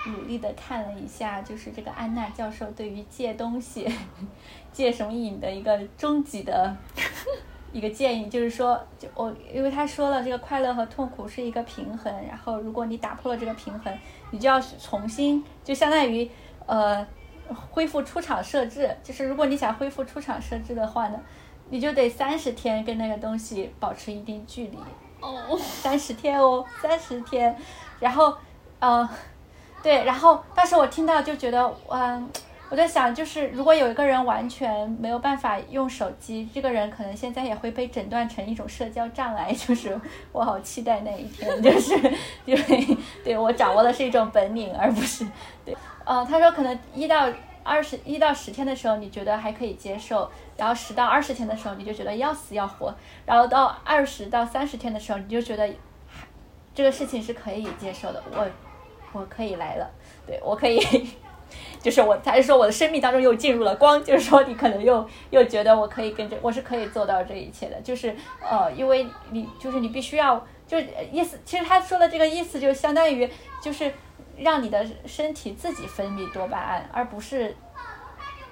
[0.07, 3.89] 努力的看了一下，就是这个安娜教授对于借东西、
[4.73, 6.75] 借什么瘾的一个终极的
[7.71, 13.97] 一个建议，就是说，就我因为他说了，这个快乐和痛苦是一个平衡，然后如果你打破了这个平衡，
[14.31, 16.29] 你就要重新，就相当于
[16.65, 17.07] 呃
[17.71, 21.19] 恢复出厂设置，就是如果你想恢复出厂设置的话呢。
[21.69, 24.77] 你就得三十天跟那个东西保持一定距离
[25.19, 27.55] 哦，三十天哦，三十天，
[27.99, 28.35] 然后，
[28.79, 29.07] 嗯，
[29.81, 32.29] 对，然后当时我听到就觉得，嗯，
[32.69, 39.51] 我在想，就是如果有一个人完全没有办法用手机，这个人可能现在也会被诊断成一种社交障碍。
[39.51, 39.99] 就是
[40.31, 41.95] 我好期待那一天，就是
[42.45, 45.25] 因为 对我掌握的是一种本领，而不是
[45.65, 47.27] 对，嗯，他说可能一到。
[47.67, 52.93] 二十一到十天的时候，你觉得还可以接受；然后十到二十天的时候，你就觉得要死要活；
[53.25, 55.69] 然后到二十到三十天的时候，你就觉得
[56.73, 58.23] 这个事情是可以接受的。
[58.31, 58.47] 我
[59.13, 59.89] 我可以来了，
[60.25, 60.79] 对我可以，
[61.79, 67.79] 就是我还是说我的生命当中又进入了光，就是说你可能又又觉得我可以跟着，我是可以做到这一切的。
[67.81, 73.29] 就是呃，因为你就是你必须要，就是意思，其实他说的这个意思就相当于
[73.61, 73.91] 就是。
[74.37, 77.55] 让你的身体自己分泌多巴胺，而不是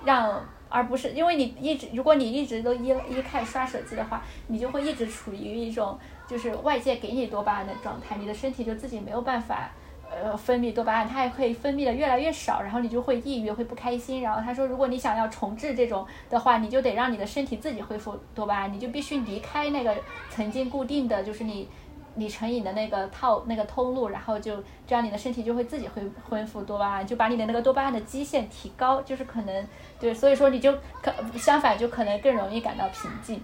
[0.06, 0.42] 让，
[0.73, 9.69] 而不是因为你一直，如果你一直都依依靠刷手机的话，你就会一直处于一种就是外界给你多巴胺的状态，你的身体就自己没有办法
[10.09, 14.21] 呃分泌多巴胺，它还可以分泌的越来越少，然后你就会抑郁，会不开心。
[14.23, 19.95] 然后他说，如果你想要重置这种的话，你就得让你的身体自己恢复多巴胺，你就必须离开那个
[20.31, 21.69] 曾经固定的就是你。
[22.15, 29.67] 你成瘾的那个套那个通路，然后就这样，你的身体就会自己恢恢复多巴胺，就把你的那个多巴胺的基线提高，就是可能
[29.99, 30.71] 对，所以说你就
[31.02, 33.41] 可相反就可能更容易感到平静。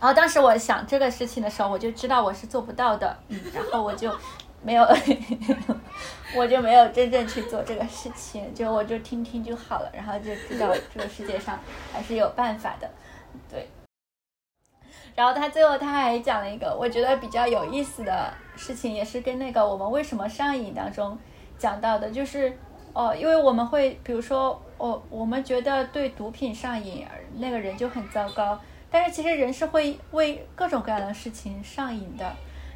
[0.00, 4.10] 然后当时我想这个事情的时候，我就知道我是做不到的，嗯，然后我就
[4.62, 4.86] 没有，
[6.36, 11.58] 我就没有真正去做这个事情，就我就听听就好了，然后就知道这个世界上
[11.92, 12.90] 还是有办法的，
[13.50, 13.68] 对。
[15.16, 21.18] 然后他最后他还讲了一个我觉得比较有意思的事情，也是跟那个我们为什么上瘾当中
[21.58, 22.56] 讲到的，就是
[22.92, 27.04] 哦，因为我们会比如说，哦，我们觉得对毒品上瘾
[27.38, 32.30] 那个人就很糟糕，但是其实人是会为各种各样的事情上瘾的。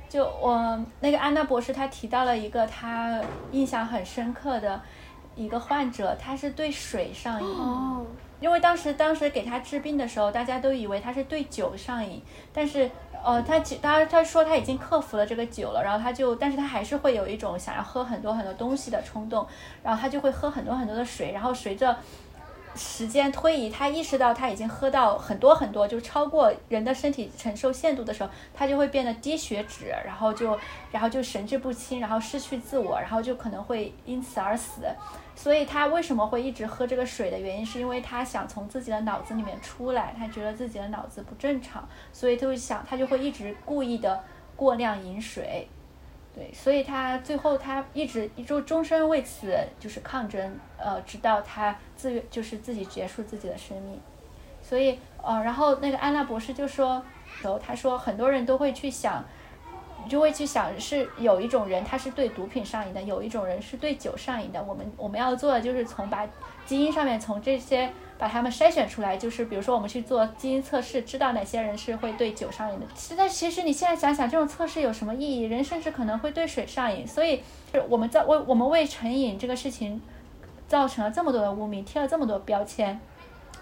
[0.09, 3.21] 就我那个安娜博士，他提到了一个他
[3.53, 4.81] 印象很深刻的
[5.37, 7.57] 一个患者，他是对水上瘾。
[8.41, 12.21] 因为当时当时给他治病的时候，大家都以为他是对酒上瘾，
[12.53, 12.91] 但是
[13.23, 19.47] 呃，他当然他说他已经克服了这个酒了，然后他就，但是他还是会有一种想要喝很多很多东西的冲动，
[19.83, 21.95] 然后他就会喝很多很多的水，然后随着
[22.75, 30.59] 时间推移，他意识到他已经喝到很多很多，就超过人的身体承受限度的时候，他就会变得低血脂，然后就
[30.91, 34.81] 然后就神志不清，然后失去自我，然后就可能会因此而死。
[35.41, 44.23] 所以他为什么会一直喝这个水的原因，是因为他想从自己的脑子里面出来，他觉得自己的脑子不正常，所以他就想，他就会一直故意的
[44.55, 45.67] 过量饮水，
[46.35, 53.99] 对，所以他最后他一直就终身为此就是抗争，呃，直到他自愿就是自己结束自己的生命，
[54.61, 57.03] 所以呃，然后那个安娜博士就说，
[57.41, 59.25] 然后他说很多人都会去想。
[60.05, 64.63] 你就会去想，是有一种人他是对毒品上瘾的，有一种人是对酒上瘾的。
[64.63, 66.27] 我们我们要做的就是从把
[66.67, 72.87] 基因上面从这些把他们筛选出来，就是比如说我们去做基因测试，知道哪些人是会对酒上瘾的。
[72.95, 75.43] 现在其实你现在想想，这种测试有什么意义？
[75.43, 77.07] 人甚至可能会对水上瘾。
[77.07, 77.43] 所以
[77.89, 80.01] 我们在为我们为成瘾这个事情
[80.69, 82.99] 造成了这么多的污名，贴了这么多标签，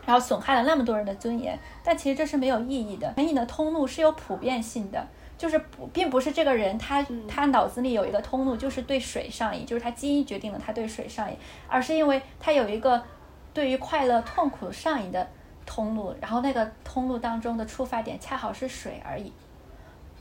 [0.06, 1.58] 然后损害了那么多人的尊严。
[1.84, 3.12] 但其实这是没有意义的。
[3.14, 5.06] 成瘾的通路是有普遍性的。
[5.38, 11.36] 就是不，并不是这个人他他脑子里有一个通路，就是对水上瘾，就是他基因决定了他对水上瘾，
[11.68, 13.00] 而是因为他有一个
[13.54, 15.26] 对于快乐痛苦上瘾的
[15.64, 19.32] 通路，然后那个通路当中的触发点恰好是水而已。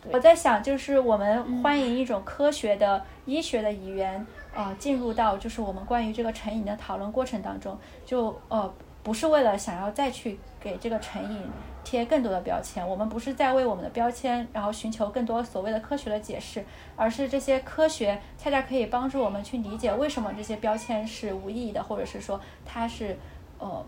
[0.10, 4.26] 我在想，就是我们欢迎一种科学的医学的语言
[4.56, 8.72] 啊，进入到就是我们关于这个成瘾的讨论过程当中，就呃
[9.04, 11.42] 不是为了想要再去给这个成瘾。
[11.90, 16.62] 贴更多的标签，我们不是在为我们的标签，然后寻求更多所谓的科学的解释，
[16.98, 23.18] 而是这些科学恰恰可以帮助我们去理解为什么这些标签是无意义的，或者是说它是
[23.58, 23.86] 呃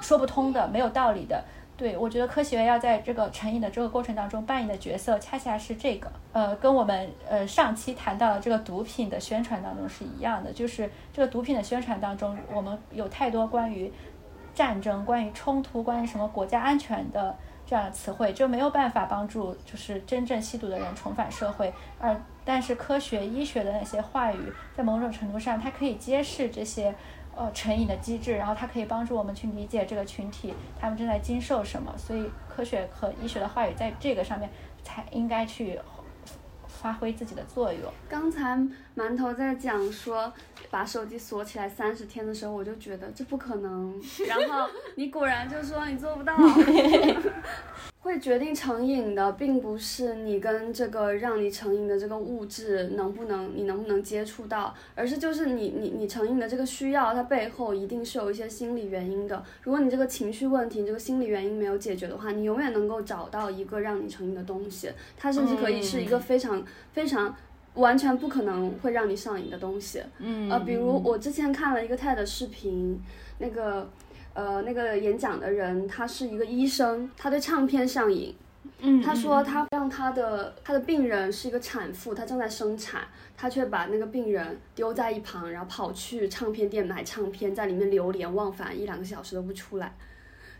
[0.00, 1.42] 说不通的、没有道理的。
[1.76, 13.92] 对我觉得科学要在这个成瘾的这个过程当中扮演的角色，恰恰是这个，呃，跟我们呃上期谈到的这个毒品的宣传当中是一样的，就是这个毒品的宣传当中，我们有太多关于。
[14.54, 17.36] 战争、关于冲突、关于什么国家安全的
[17.66, 21.72] 这样的词汇，就没有办法帮助就是真正吸毒的人重返社会。
[21.98, 26.94] 而但是科学、医学的那些话语，在某种程度上，它可以揭示这些
[27.36, 31.92] 呃成瘾的机制，然后它可以帮助我们去理解这个群体他们正在经受什么。
[31.98, 34.48] 所以科学和医学的话语在这个上面
[34.82, 35.78] 才应该去。
[36.84, 37.90] 发挥自己的作用。
[38.10, 38.58] 刚才
[38.94, 40.30] 馒头在讲说
[40.70, 43.98] 把手机锁起来三十天的时候，我就觉得这不可能。
[44.28, 46.36] 然后你果然就说你做不到。
[48.04, 59.42] 会决定成瘾的，并不是你跟这个让你成瘾的这个物质能不能，你能不能接触到，而是就是你你你成瘾的这个需要，它背后一定是有一些心理原因的。
[59.62, 66.62] 如果你这个情绪问题，这个心理原因没有解决的话，你永远能够找到一个让你成瘾的东西，它甚至可以是一个非常
[66.92, 67.34] 非常
[67.76, 70.02] 完全不可能会让你上瘾的东西。
[70.18, 73.00] 嗯，呃，比如我之前看了一个 TED 视频，
[73.38, 73.88] 那个。
[74.34, 78.34] 呃，那个演讲的人他是一个医生，他对唱片上瘾。
[78.80, 83.02] 嗯，他说他让他的他的病人是一个产妇，他正在生产，
[83.36, 89.94] 他却把那个病人丢在一旁，然后跑去唱片店买唱片，在里面流连忘返一两个小时都不出来。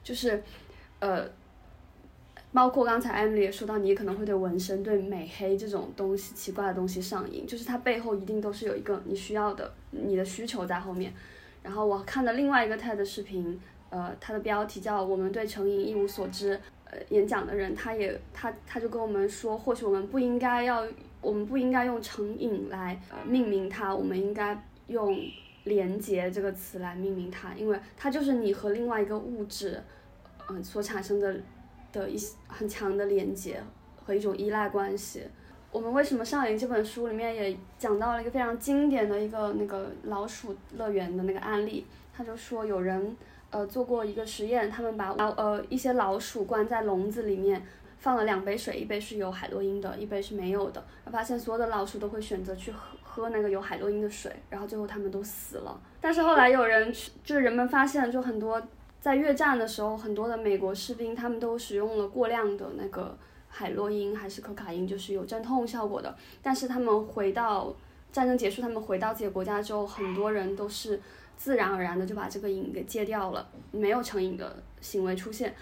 [0.03, 0.43] 就是，
[1.01, 1.29] 呃，
[2.53, 11.13] 包括刚才 Emily 也说到，你也可能会对纹身、对美黑这种东西奇怪的东西上瘾，就是它背后一定都是有一个你需要的你的需求在后面。
[11.65, 16.57] 然后我看的另外一个 TED 视频，呃，它的标题叫《我们对成瘾一无所知》。
[16.85, 20.87] 呃，演讲的人他也他他就跟我们说，或许我们不应该要，
[21.23, 25.19] 我们不应该用成瘾来呃命名它，我们应该用
[25.65, 29.83] 连接这个词来命名它，因为它就是你和另外一个物质，
[30.51, 31.35] 嗯，所产生的
[31.91, 33.63] 的一些很强的连接
[34.05, 35.23] 和一种依赖关系。
[35.75, 36.57] 我们为什么上瘾？
[36.57, 41.85] 这本书里面也讲到了一个非常经典的一个那个老鼠乐园的那个案例。
[42.17, 43.17] 他就说有人
[43.51, 47.61] 呃做过一个实验，他们把呃一些老鼠关在笼子里面，
[47.99, 50.81] 放了两杯水，一杯是有海洛因的，一杯是没有的。
[51.11, 55.77] 发现所有的老鼠都会选择去喝喝那个有海洛因的水，然后最后他们都死了。
[56.01, 58.63] 但是后来有人去就是人们发现，就很多
[59.01, 63.19] 在越战的时候，很多的美国士兵他们都使用了过量的那个。
[63.57, 66.13] 海洛因还是可卡因，就是有镇痛效果的。
[66.43, 67.73] 但是他们回到
[68.11, 71.01] 战争结束，他们回到自己国家之后，很多人都是
[71.37, 75.55] 自然而然的就把这个瘾给戒掉了，没有成瘾的行为出现。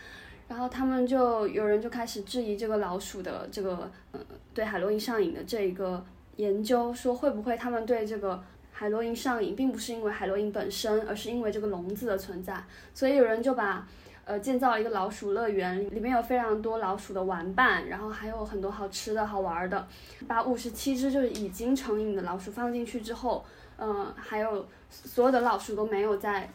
[0.49, 4.21] 然后他们就有人就开始质疑这个老鼠的这个呃
[4.55, 6.03] 对海洛因上瘾的这一个
[6.37, 12.65] 研究，说会不会他们对这个海洛因上瘾，并不是因为海洛因本身，而是因为这个笼子的存在。
[12.95, 13.87] 所以有人就把
[14.25, 19.87] 呃建造了一个老鼠乐园，里面有非常多老鼠的玩伴，然后还有很多好吃的好玩的，
[20.27, 23.45] 把五十七只就是已经成瘾的老鼠放进去之后，
[23.79, 26.49] 嗯，还有所有的老鼠都没有再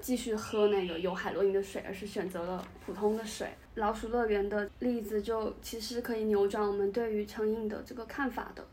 [0.00, 3.48] 继续喝那个有海洛因的水，而是选择了普通的水。
[3.76, 8.64] 老鼠乐园的例子就其实可以扭转我们对于成瘾的这个看法的，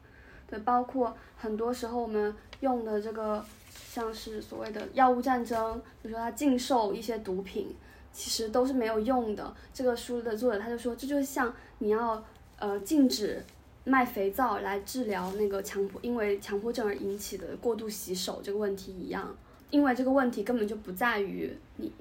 [0.48, 7.76] 对，包括很多时候我们用的这个像是所谓的药物战争，比如说它禁售一些毒品，
[8.14, 9.54] 其实都是没有用的。
[9.74, 12.24] 这个书的作者他就说，这就像你要
[12.58, 13.44] 呃禁止
[13.84, 19.36] 卖肥皂来治疗那个强迫因为强迫症而引起的过度洗手这个问题一样，
[19.72, 21.92] 因为这个问题根本就不在于你。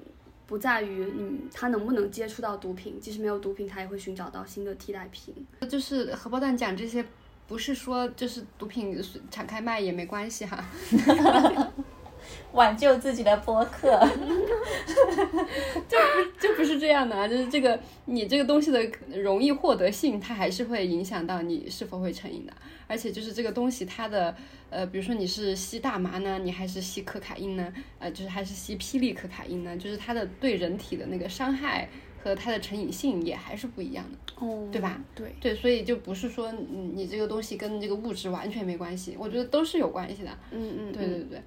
[0.45, 5.33] 不在于你他能不能接触到毒品，即使没有毒品，他也会寻找到新的替代品。
[5.67, 7.03] 就是荷包蛋讲这些，
[7.47, 9.01] 不是说就是毒品
[9.31, 10.63] 敞开卖也没关系哈。
[12.51, 13.97] 挽救自己的博客，
[15.87, 17.27] 就不就不是这样的啊！
[17.27, 18.81] 就是这个你这个东西的
[19.21, 22.53] 容易获得性，它还是会影响到你是否会成瘾的。
[22.87, 24.35] 而且就是这个东西，它的
[24.69, 27.73] 呃，比如说你是吸大麻呢，你还是吸可卡因呢？
[27.99, 29.75] 呃，就是还是吸霹雳可卡因呢？
[29.77, 31.89] 就是它的对人体的那个伤害
[32.21, 35.01] 和它的成瘾性也还是不一样的，哦，对吧？
[35.15, 40.29] 对对，所以就不是说你这个东西跟这个物质完全没关系，我觉得都是有关系的。
[40.51, 41.37] 嗯嗯，对对对。
[41.39, 41.43] 嗯，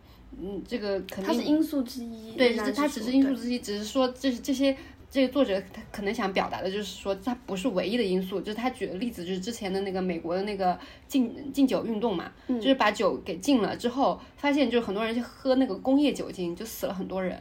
[0.68, 2.33] 这个肯定它是因素之一。
[2.33, 4.77] 对，它只是因素之一，只是说这是这些
[5.11, 8.41] 这个作者他可能想表达的就是说，它不是唯一的因素。
[8.41, 17.41] 就是他举的例子，就是之前的那个美国的那个禁禁酒运动嘛，就是把酒给禁了之后，发现就是很多人去喝那个工业酒精，就死了很多人。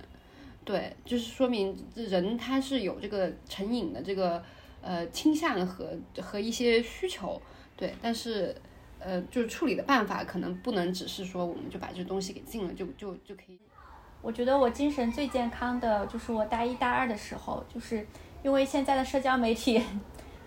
[0.63, 4.41] 对，就是说明人他是有这个成瘾的这个
[4.81, 5.89] 呃倾向和
[6.21, 7.41] 和一些需求。
[7.75, 8.55] 对，但是。
[9.05, 13.59] 呃，就是处理的办法可能不能只是说我们就把这东西给禁了，就就就可以。
[14.23, 18.03] 我觉得我精神最健康的就是我大一大二的时候，就是
[18.41, 19.79] 因为现在的社交媒体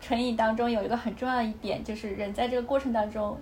[0.00, 3.38] 成瘾当中有一个很重要的一点，就是人在这个过程当中，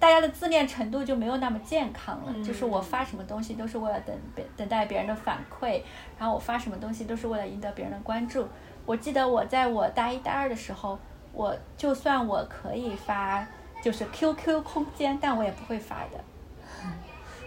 [0.00, 2.44] 大家的自恋程度就没有那么健康了。
[2.44, 5.80] 就是我发什么东西都是为了等别等待别人的反馈，
[6.18, 8.48] 然后我发什么东西都是为了赢得别人的关注。
[8.84, 10.98] 我记得我在我大一大二的时候，
[11.32, 13.46] 我就算我可以发。
[13.82, 16.22] 就是 QQ 空间，但我也不会发的。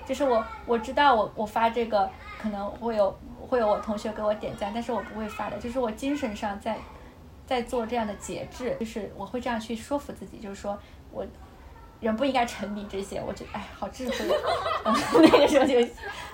[0.06, 3.18] 就是我我知道我我发这个可能会有
[3.48, 5.58] 会有我同学给我点赞，但是我不会发的。
[5.58, 6.78] 就是我精神上在
[7.46, 10.78] 在做这样的节制，就是我会这样去说服自己，就是说
[11.10, 11.26] 我
[12.02, 13.22] 人不应该沉迷这些。
[13.26, 14.16] 我觉得哎，好智慧，
[15.24, 15.76] 那个时候就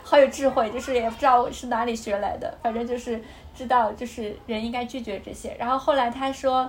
[0.03, 3.21] 好有智慧，就是也不知道是哪里学来的，反正就是
[3.53, 5.55] 知道就是人应该拒绝这些。
[5.59, 6.67] 然后后来他说。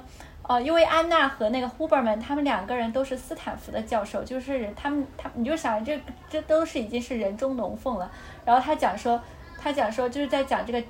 [0.50, 5.96] 哦，因为安娜和那个 Huberman，他们两个人都是斯坦福的教授，就是他们他你就想这
[6.28, 8.10] 这都是已经是人中龙凤了。
[8.44, 9.22] 然后他讲说，
[9.62, 10.82] 他讲说就是在讲这个，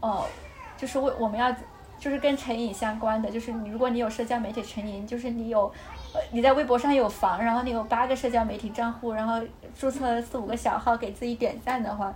[0.00, 0.26] 哦，
[0.76, 1.54] 就是为我们要
[1.96, 5.72] 就是跟成瘾相关的，就是你如果你有社交媒体成瘾，就是你有
[6.32, 9.40] 你在微博上有房，然后你有八个社交媒体账户，然后
[9.78, 12.12] 注册了四五个小号给自己点赞的话，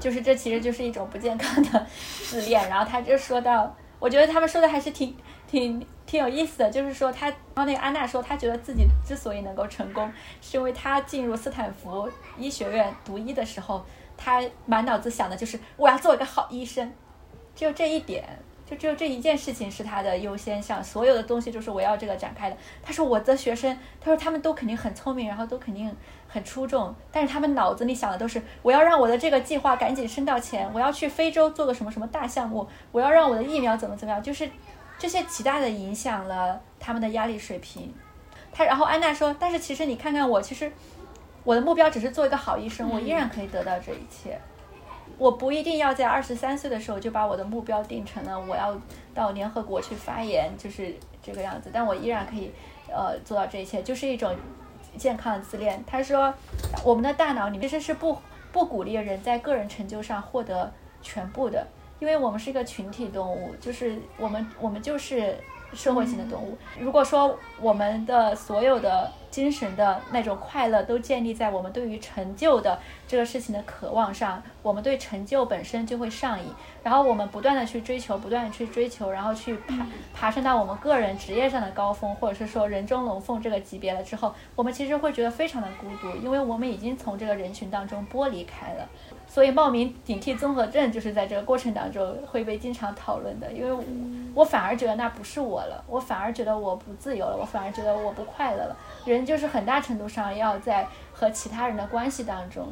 [0.00, 1.86] 就是这其实就是一种不健康的
[2.24, 2.66] 自恋。
[2.70, 5.14] 然后他就说到，我觉得他们说的还是挺。
[5.50, 10.08] 挺挺有意思的，就是说他，然后那个安娜说，她觉得自己之所以能够成功，
[10.40, 13.84] 是因为她进入斯坦福医学院读医的时候，
[14.16, 16.92] 她满脑子想的就是我要做一个好医生，
[17.56, 18.24] 只有这一点，
[18.64, 22.56] 就只有这一件事情是他的优先项，所有的东西就是我要这个展开的。
[22.80, 25.92] 他说我的学生，他说他们都肯定很聪明，然后都肯定
[26.28, 34.48] 很出众，但是他们脑子里想的都是我要让我的这个计划赶紧升到前，我要去非洲做个什么什么大项目，我要让我的疫苗怎么怎么样，就是。
[35.00, 37.90] 这些极大的影响了他们的压力水平。
[38.52, 40.70] 他然后安娜说：“但是其实你看看我，其实
[41.42, 44.38] 我的目标只是做一个好医生，我依然可以得到这一切。
[45.16, 48.78] 我不一定要在二十三岁的时候就把我的目标定成了我要
[49.14, 51.70] 到联合国去发言，就是这个样子。
[51.72, 52.52] 但我依然可以
[52.88, 54.36] 呃做到这一切，就是一种
[54.98, 56.34] 健康的自恋。”他说
[56.84, 58.18] ：“我们的大脑里面其实是不
[58.52, 60.70] 不鼓励人在个人成就上获得
[61.00, 61.66] 全部的。”
[62.00, 65.36] 因为我们是一个群体动物，就是我们我们就是
[65.72, 66.58] 社会性的动物。
[66.78, 72.76] 如果说我们的所有的精神的那种快乐，都建立在我们对于成就的
[73.06, 74.42] 这个事情的渴望上。
[74.62, 76.46] 我们对成就本身就会上瘾，
[76.82, 88.88] 然后我们不断的去追求，不断的去追求，然后去爬爬升到我们个人职业上的高峰，或者是说人中龙凤这个级别了之后，我们其实会觉得非常的孤独，因为我们已经从这个人群当中剥离开了。
[89.30, 93.80] 所以冒名顶替综合症就是在这个过程当中会被经常讨论的，因为我
[94.34, 98.76] 我反而觉得那不是我了，我反而觉得我不自由了，我反而觉得我不快乐了。
[99.04, 102.66] 人就是很大程度上要在和其他人的关系当中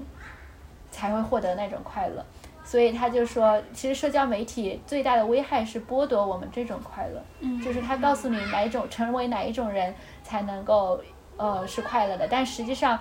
[0.90, 2.24] 才会获得那种快乐。
[2.64, 9.94] 所以他就说，其实社交媒体最大的危害是剥夺我们这种快乐，嗯就是他告诉你哪一种成为哪一种人
[10.24, 11.00] 才能够
[11.36, 12.98] 呃是快乐的，但实际上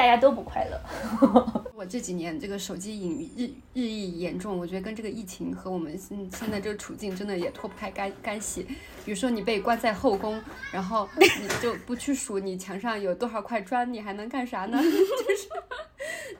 [0.00, 0.80] 大家都不快乐。
[1.76, 3.44] 我这几年这个手机瘾日
[3.74, 8.62] 日益严重，我觉得跟这个疫情和我们现现在这个处境真的也脱不开干干系。
[9.04, 10.42] 比如说你被关在后宫，
[10.72, 14.82] 然后你就不去数你墙上有多少块砖，你还能干啥呢？
[14.82, 14.88] 就
[15.36, 15.48] 是，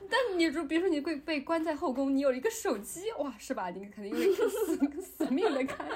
[0.08, 3.68] 但你如比如说你被被关在后宫，你有一个手机，哇，是吧？
[3.68, 5.86] 你肯定会死死命的看，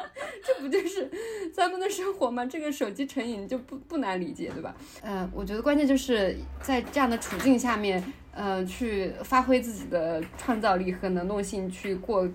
[0.44, 1.10] 这不就是
[1.54, 2.44] 咱们的生活吗？
[2.44, 4.74] 这个手机成瘾就不不难理解，对吧？
[5.02, 8.02] 呃，我觉得关键就是在这样的处境下面。
[8.36, 12.28] 呃，去发挥自己的创造力和能动性，去过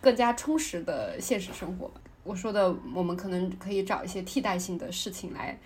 [0.00, 1.90] 更加充实的现实生活。
[2.22, 5.58] 我说的，我们可能可以找一些替代性的事情来，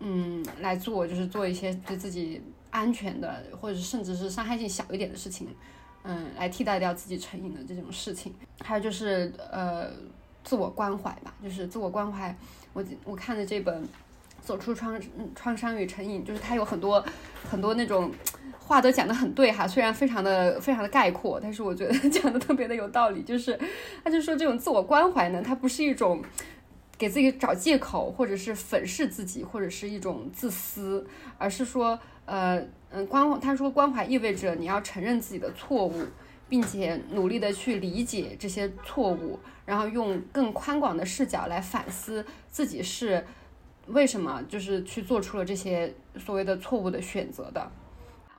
[0.00, 5.48] 嗯，来做，就是做一些对自己安全的，或者甚至是伤害性小一点的事情，
[6.02, 8.34] 嗯，来替代掉自己成瘾的这种事情。
[8.62, 9.90] 还有就是呃，
[10.44, 12.36] 自我关怀吧，就是自我关怀。
[12.74, 13.82] 我我看的这本
[14.42, 15.00] 《走出创
[15.34, 17.02] 创伤与成瘾》，就是它有很多
[17.50, 18.12] 很多那种。
[18.70, 23.20] 话都讲得很对哈，虽然非常的非常的概括，但是我觉得 讲的特别的有道理。
[23.22, 23.58] 就是，
[24.04, 26.22] 他就说这种自我关怀呢，它不是一种
[26.96, 31.04] 给自己找借口，或者是粉饰自己，或者是一种自私，
[31.36, 36.06] 而是说，呃，嗯，关他说关怀意味着你要承认自己的错误，
[36.48, 43.26] 并且努力的去理解这些错误，然后用更宽广的视角来反思自己是
[43.88, 47.68] 为什么就是去做出了这些所谓的错误的选择的。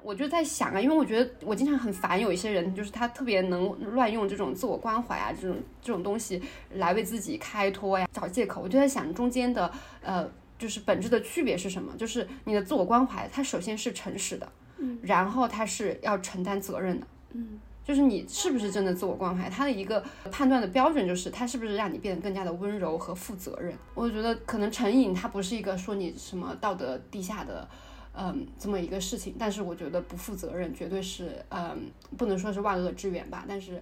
[0.03, 6.41] 我就在想啊，因为我觉得我经常很烦有一些人，就是他特别能乱用这种自我关怀啊，这种这种东西
[6.75, 8.61] 来为自己开脱呀，找借口。
[8.61, 9.71] 我就在想中间的
[10.01, 10.27] 呃，
[10.57, 11.93] 就是本质的区别是什么？
[11.97, 23.73] 就是你的自我关怀，它首先是诚实的，嗯，然后它是要承担责任的，嗯，就是你是不是真的自我关怀，它的一个判断的标准就是它是不是让你变得更加的温柔和负责任。
[23.93, 27.67] 我觉得可能成瘾它不是一个说你什么道德低下的。
[28.13, 33.81] 嗯，这么一个事情，但是我觉得不负责任绝对是，嗯，不能说是万恶之源吧，但是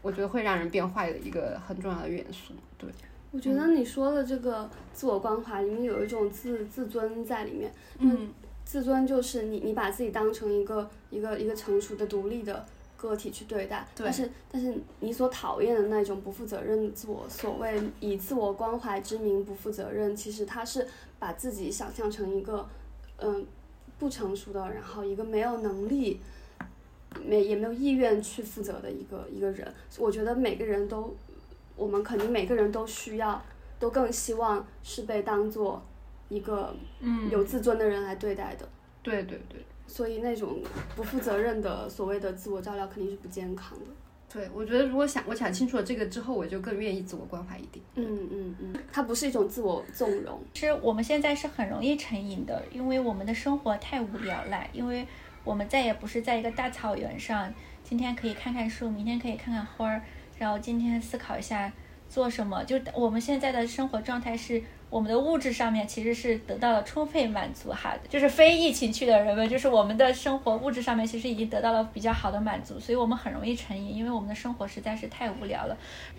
[0.00, 2.54] 我觉得会让人变坏的一个很重要的元素。
[2.78, 2.88] 对，
[3.32, 8.32] 我觉得你说的这个自我关怀里面有一种自自尊在里面，嗯，
[8.64, 12.64] 自尊就是你你把自己当成一个一个一个成熟的独立的
[12.96, 20.86] 个体去对待，但是但是你所讨厌的那种不负责任的自我，所谓以自我关怀之名不负责任，其实他是
[21.18, 22.68] 把自己想象成一个，
[23.18, 23.44] 嗯。
[23.98, 26.20] 不成熟的，然后一个没有能力，
[27.24, 29.72] 没也没有意愿去负责的一个一个人。
[29.98, 31.14] 我觉得每个人都，
[31.76, 33.42] 我们肯定每个人都需要，
[33.78, 35.82] 都更希望是被当做
[36.28, 36.74] 一个
[37.30, 38.68] 有自尊的人来对待的。
[39.02, 39.64] 对对对。
[39.86, 40.62] 所以那种
[40.96, 43.86] 不负责任的所谓的自我照料肯定是不健康的。
[44.34, 47.84] 对，我觉得如果想我想清楚了这个之后，我就更愿意自我关怀一点。
[47.94, 50.42] 嗯嗯嗯，它不是一种自我纵容。
[50.52, 55.06] 其实我们现在是很容易成瘾的，因为我们的生活太无聊了，因为
[55.44, 57.54] 我们再也不是在一个大草原上，
[57.84, 60.02] 今天可以看看树，明天可以看看花儿，
[60.36, 61.72] 然后今天思考一下
[62.08, 62.64] 做什么。
[62.64, 64.60] 就我们现在的生活状态是。
[64.94, 75.76] 我们的物质上面其实是得到了充分满足哈，就是非疫情区的人们，就是我们的生活物质上面其实已经得到了比较好的满足，所以我们很容易成瘾，因为我们的生活实在是太无聊了。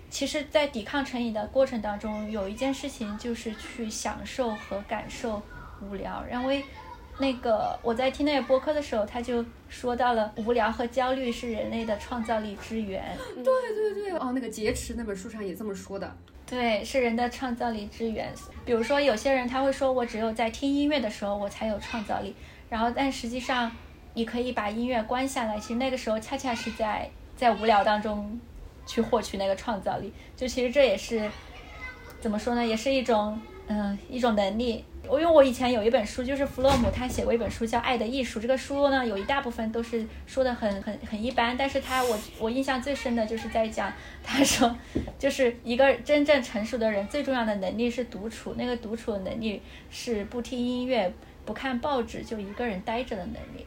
[0.10, 5.42] 其实，在抵抗成瘾的过程当中，有一件事情就是去享受和感受
[5.82, 6.62] 无聊，因为。
[7.18, 13.18] 那个我在听那个播客的时候，他就说到了无聊和焦虑是人类的创造力之源。
[13.36, 16.16] 对对对，哦，那个劫持那本书上也这么说的。
[16.46, 18.32] 对，是人的创造力之源。
[18.66, 22.36] 比如说，有些人他会说，我只有在听音乐的时候，我才有创造力。
[22.70, 23.72] 然后，但实际上，
[24.14, 28.40] 你可以把音乐关下来，其实那个时候恰恰是在在无聊当中
[28.86, 30.14] 去获取那个创造力。
[30.36, 31.30] 就其实这也是
[32.20, 32.66] 怎么说呢？
[32.66, 34.84] 也是一种嗯一种能力。
[35.08, 38.40] 我因为我以前有一本书，就是弗洛姆他写过一本书叫《爱的艺术》。
[38.42, 43.94] 这个书呢，有一大部分都是说的很很很一般，但是他我我印象最深的就是在讲，
[44.24, 44.76] 他说，
[45.20, 49.62] 就是一个真正成熟的人最重要的能力是独处，那个独处的能力
[49.92, 51.14] 是不听音乐、
[51.46, 53.64] 不看报纸就一个人待着的能力。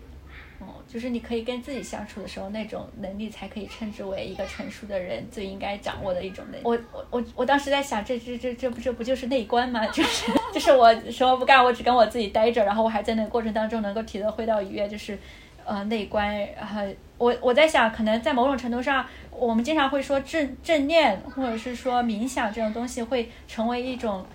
[0.60, 6.64] 哦，就是你可以跟自己相处的时候，那种能力才可以称之为一个成熟的人最应该掌握的一种能力。
[6.64, 9.86] 我我我我当时在想，这这这这不这不就是内观吗？
[9.94, 15.16] 就是就是我什么不干，我只跟我自己待着，然后我还在那个过程当中能够体会到愉悦，就是
[15.64, 16.36] 呃内观。
[16.56, 16.82] 然后
[17.18, 24.26] 我我在想，可能在某种程度上，我们经常会说正正念或者是说冥想这种东西会成为一种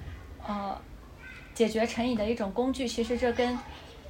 [0.47, 0.79] 呃
[1.53, 2.87] 解决成瘾的一种工具。
[2.87, 3.59] 其实这跟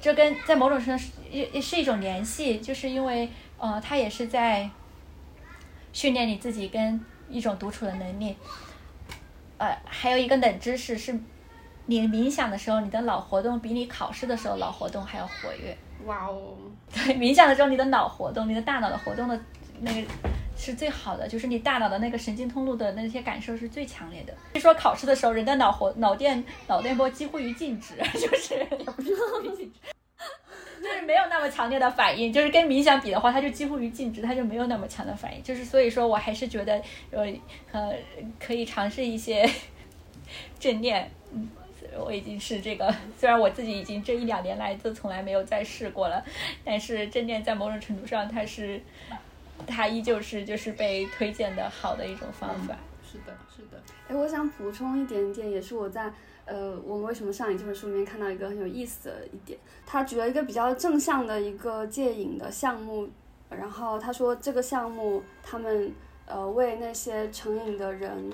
[0.04, 3.26] 这跟在某种程度是也也是一种联系，就是因为
[3.56, 4.68] 呃，他也是在
[5.94, 8.36] 训练你自己跟一种独处的能力。
[9.56, 11.18] 呃，还有一个冷知识是，
[11.86, 15.74] 你冥想的时候，你的脑活动比你考试的时候脑活动还要活跃。
[16.04, 16.52] 哇哦！
[16.92, 19.40] 对，冥想的时候，你的脑活动，你的大脑的活动的
[19.80, 20.06] 那个
[20.64, 24.34] 是最好的，就是你大脑的那个神经通路的那些感受是最强烈的。
[24.54, 29.14] 据说考试的时候，人的脑活脑电脑电波几乎于静止， 就是也不是
[29.56, 29.80] 静止。
[30.82, 35.42] 就是没有那么强烈的反应，就是跟冥想比的话，它就几乎于静止，它就没有那么强的反应。
[35.42, 37.26] 就是所以说我还是觉得，呃
[37.72, 37.94] 呃，
[38.38, 39.48] 可以尝试一些
[40.60, 41.10] 正念。
[41.32, 41.48] 嗯，
[41.98, 46.22] 我已经是这个，虽然我自己已经这一两年来都从来没有再试过了，
[46.62, 48.78] 但是正念在某种程度上，它是
[49.66, 52.76] 它依旧是就是被推荐的好的一种方法。
[53.02, 53.80] 是的，是的。
[54.08, 56.12] 哎，我想补充一点点，也是我在。
[56.46, 63.08] 呃，我们为什么上瘾这本书里面看到一个很有意思的一点，他举了一个比较正向的一个戒瘾的项目，
[63.48, 65.90] 然后他说这个项目他们
[66.26, 68.30] 呃为那些成瘾的人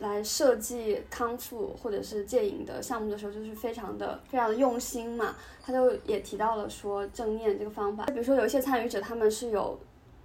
[0.00, 5.34] 来设计康复或者是戒瘾的项目的时候，就是非常的非常的用心嘛。
[5.62, 9.80] 他就也提到了说正念这个方法，比如说有一些参与者他们是有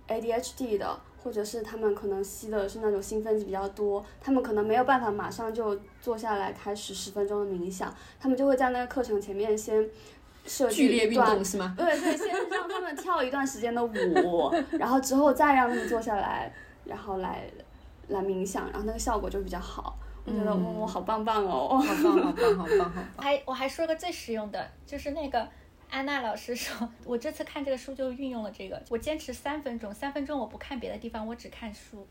[0.08, 0.99] ADHD 的。
[1.24, 7.89] 或者是他们可能吸的是那种兴奋剂比较多，他们可能没有办法马上就坐下来开始十分钟的冥想，
[8.20, 9.89] 他们就会在那个课程前面先
[10.45, 11.74] 设计一段，是吗？
[11.78, 17.49] 对对，先让他们跳一段时间的舞，然后之后再让他们坐下来，然后来
[18.10, 19.97] 来冥想，然后那个效果就比较好。
[20.26, 22.91] 我觉得我我好棒棒哦，好棒好棒好棒好棒。
[23.16, 25.47] 还我还说个最实用的，就是那个。
[25.94, 32.08] 安娜老师说：“我这次看这个书就运用了这个，我坚持三分钟，三分钟我不看别的地方，我只看书。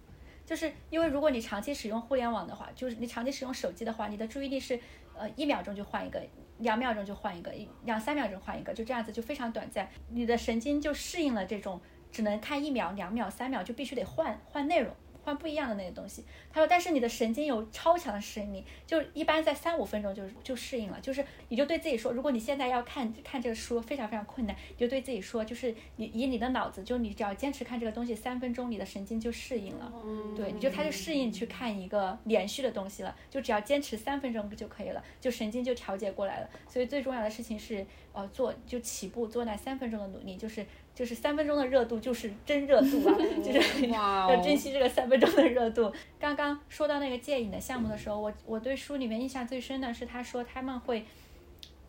[0.47, 4.79] 就是因为如果你长期使用互联网的话，就是你长期使用手机的话，你的注意力是
[5.17, 6.23] 呃一秒钟就换一个，
[6.59, 7.53] 两秒钟就换一个，
[7.85, 11.81] 两三秒钟换一个，就这样子就非常短暂，你的神经就适应了这种
[12.13, 14.95] 只能看一秒、两秒、三秒就必须得换换内容。”
[15.25, 29.93] 换不一样的那个东西，他说，但是你的神经有超强的适应力，就一般在三五分钟就就适应了，就是你就对自己说，如果你现在要看看这个书非常非常困难，你就对自己说，就是你以你的脑子，就你只要坚持看这个东西三分钟，你的神经就适应了，
[30.37, 40.67] 对，你就他就适应去看一个连续的东西了，就只要坚持三分钟就可以了，就神经就调节过来了，所以最重要的事情是，呃，做就起步做那三分钟的努力，就是。
[40.95, 43.17] 就是三分钟的热度就是真热度啊！
[43.43, 45.93] 就是 要珍惜这个三分钟的热度。
[46.21, 51.05] 刚刚说到那个戒瘾的项目的时候，我我对书里面印象最深的是他说他们会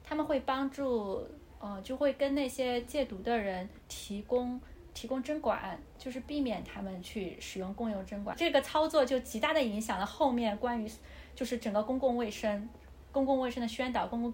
[0.03, 1.27] 他们会帮助
[1.59, 4.59] 呃就会跟那些戒毒的人提供
[4.93, 8.35] 提供针管，就是避免他们去使用共用针管。
[8.37, 10.89] 这个操作就极大的影响了后面关于
[11.35, 12.69] 就是整个公共卫生
[13.11, 14.33] 公共卫生的宣导公共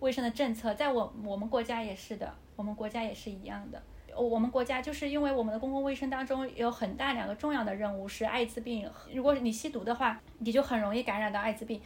[0.00, 2.34] 卫生的政策，在我我们国家也是的。
[2.56, 3.80] 我们国家也是一样的，
[4.16, 11.80] 我们国家就是因为我们的公共卫生当中有很大两个重要的任务是艾滋病，如果你吸毒的话，你就很容易感染到艾滋病。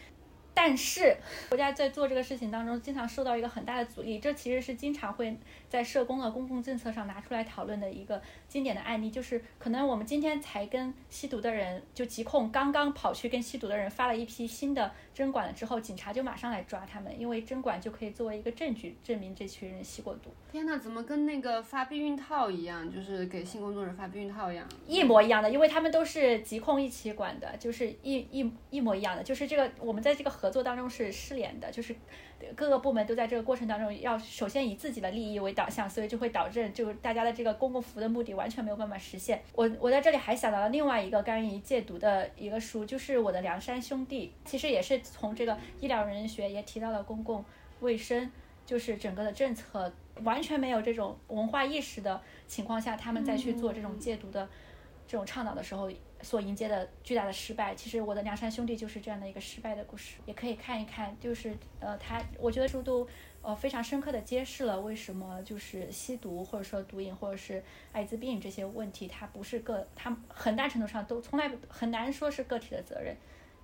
[0.54, 1.14] 但是
[1.50, 4.18] 国家在做这个事情当中，经常受到一个很大的阻力。
[4.18, 5.36] 这其实是经常会
[5.72, 20.30] 在社工的公共政策上拿出来讨论的一个经典的案例，就是可能我们今天才跟吸毒的人就疾控刚刚跑去跟吸毒的人发了一批新的针管了之后，警察就马上来抓他们，因为针管就可以作为一个证据证明这群人吸过毒。
[20.50, 24.68] 天呐，怎么跟那个发避孕套一样，就是给性工作者发避孕套一样？
[24.86, 30.32] 一模一样的，因为他们都是疾控一起管的，就是一一一模一样的，就是这个我们在这个。
[30.32, 31.94] 合作当中是失联的，就是
[32.54, 39.42] 各个部门都在这个过程当中要首先以自己的利益为导向，所以就会导致就大家的这个公共服务的目的完全没有办法实现。
[39.54, 47.44] 我我在这里还想到了另外一个关于戒毒的一个书，就是我的梁山兄弟，其实也是从这个医疗人学也提到了公共
[47.80, 48.30] 卫生，
[48.64, 54.48] 就是整个的政策完全没有这种文化意识的情况下，他们再去做这种戒毒的
[55.06, 55.90] 这种倡导的时候。
[56.22, 61.16] 所迎接的巨大的失败，其实我的梁山兄弟就是这样的一个失败的故事，也可以看一看。
[61.20, 63.06] 就是呃，他我觉得书都
[63.42, 67.62] 呃非常深刻的揭示了为什么就是吸毒或者说毒瘾或者是
[67.92, 73.16] 艾滋病这些问题，它不是个，它很大程度上都从来很难说是个体的责任。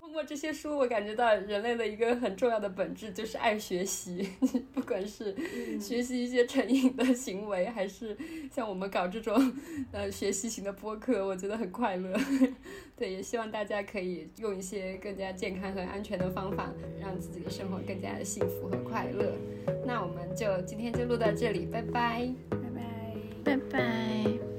[0.08, 4.26] 通过这些书，我感觉到人类的一个很重要的本质就是爱学习，
[4.72, 5.36] 不管是
[5.78, 8.16] 学习一些成瘾的行为，还是
[8.50, 9.52] 像我们搞这种
[9.92, 12.18] 呃学习型的播客，我觉得很快乐。
[12.96, 19.34] 对，也希望大家可以用一些更加健康和安全的方法，让自己的生活更加的幸福和快乐。
[19.84, 24.57] 那我们就今天就录到这里，拜拜，拜拜，拜拜。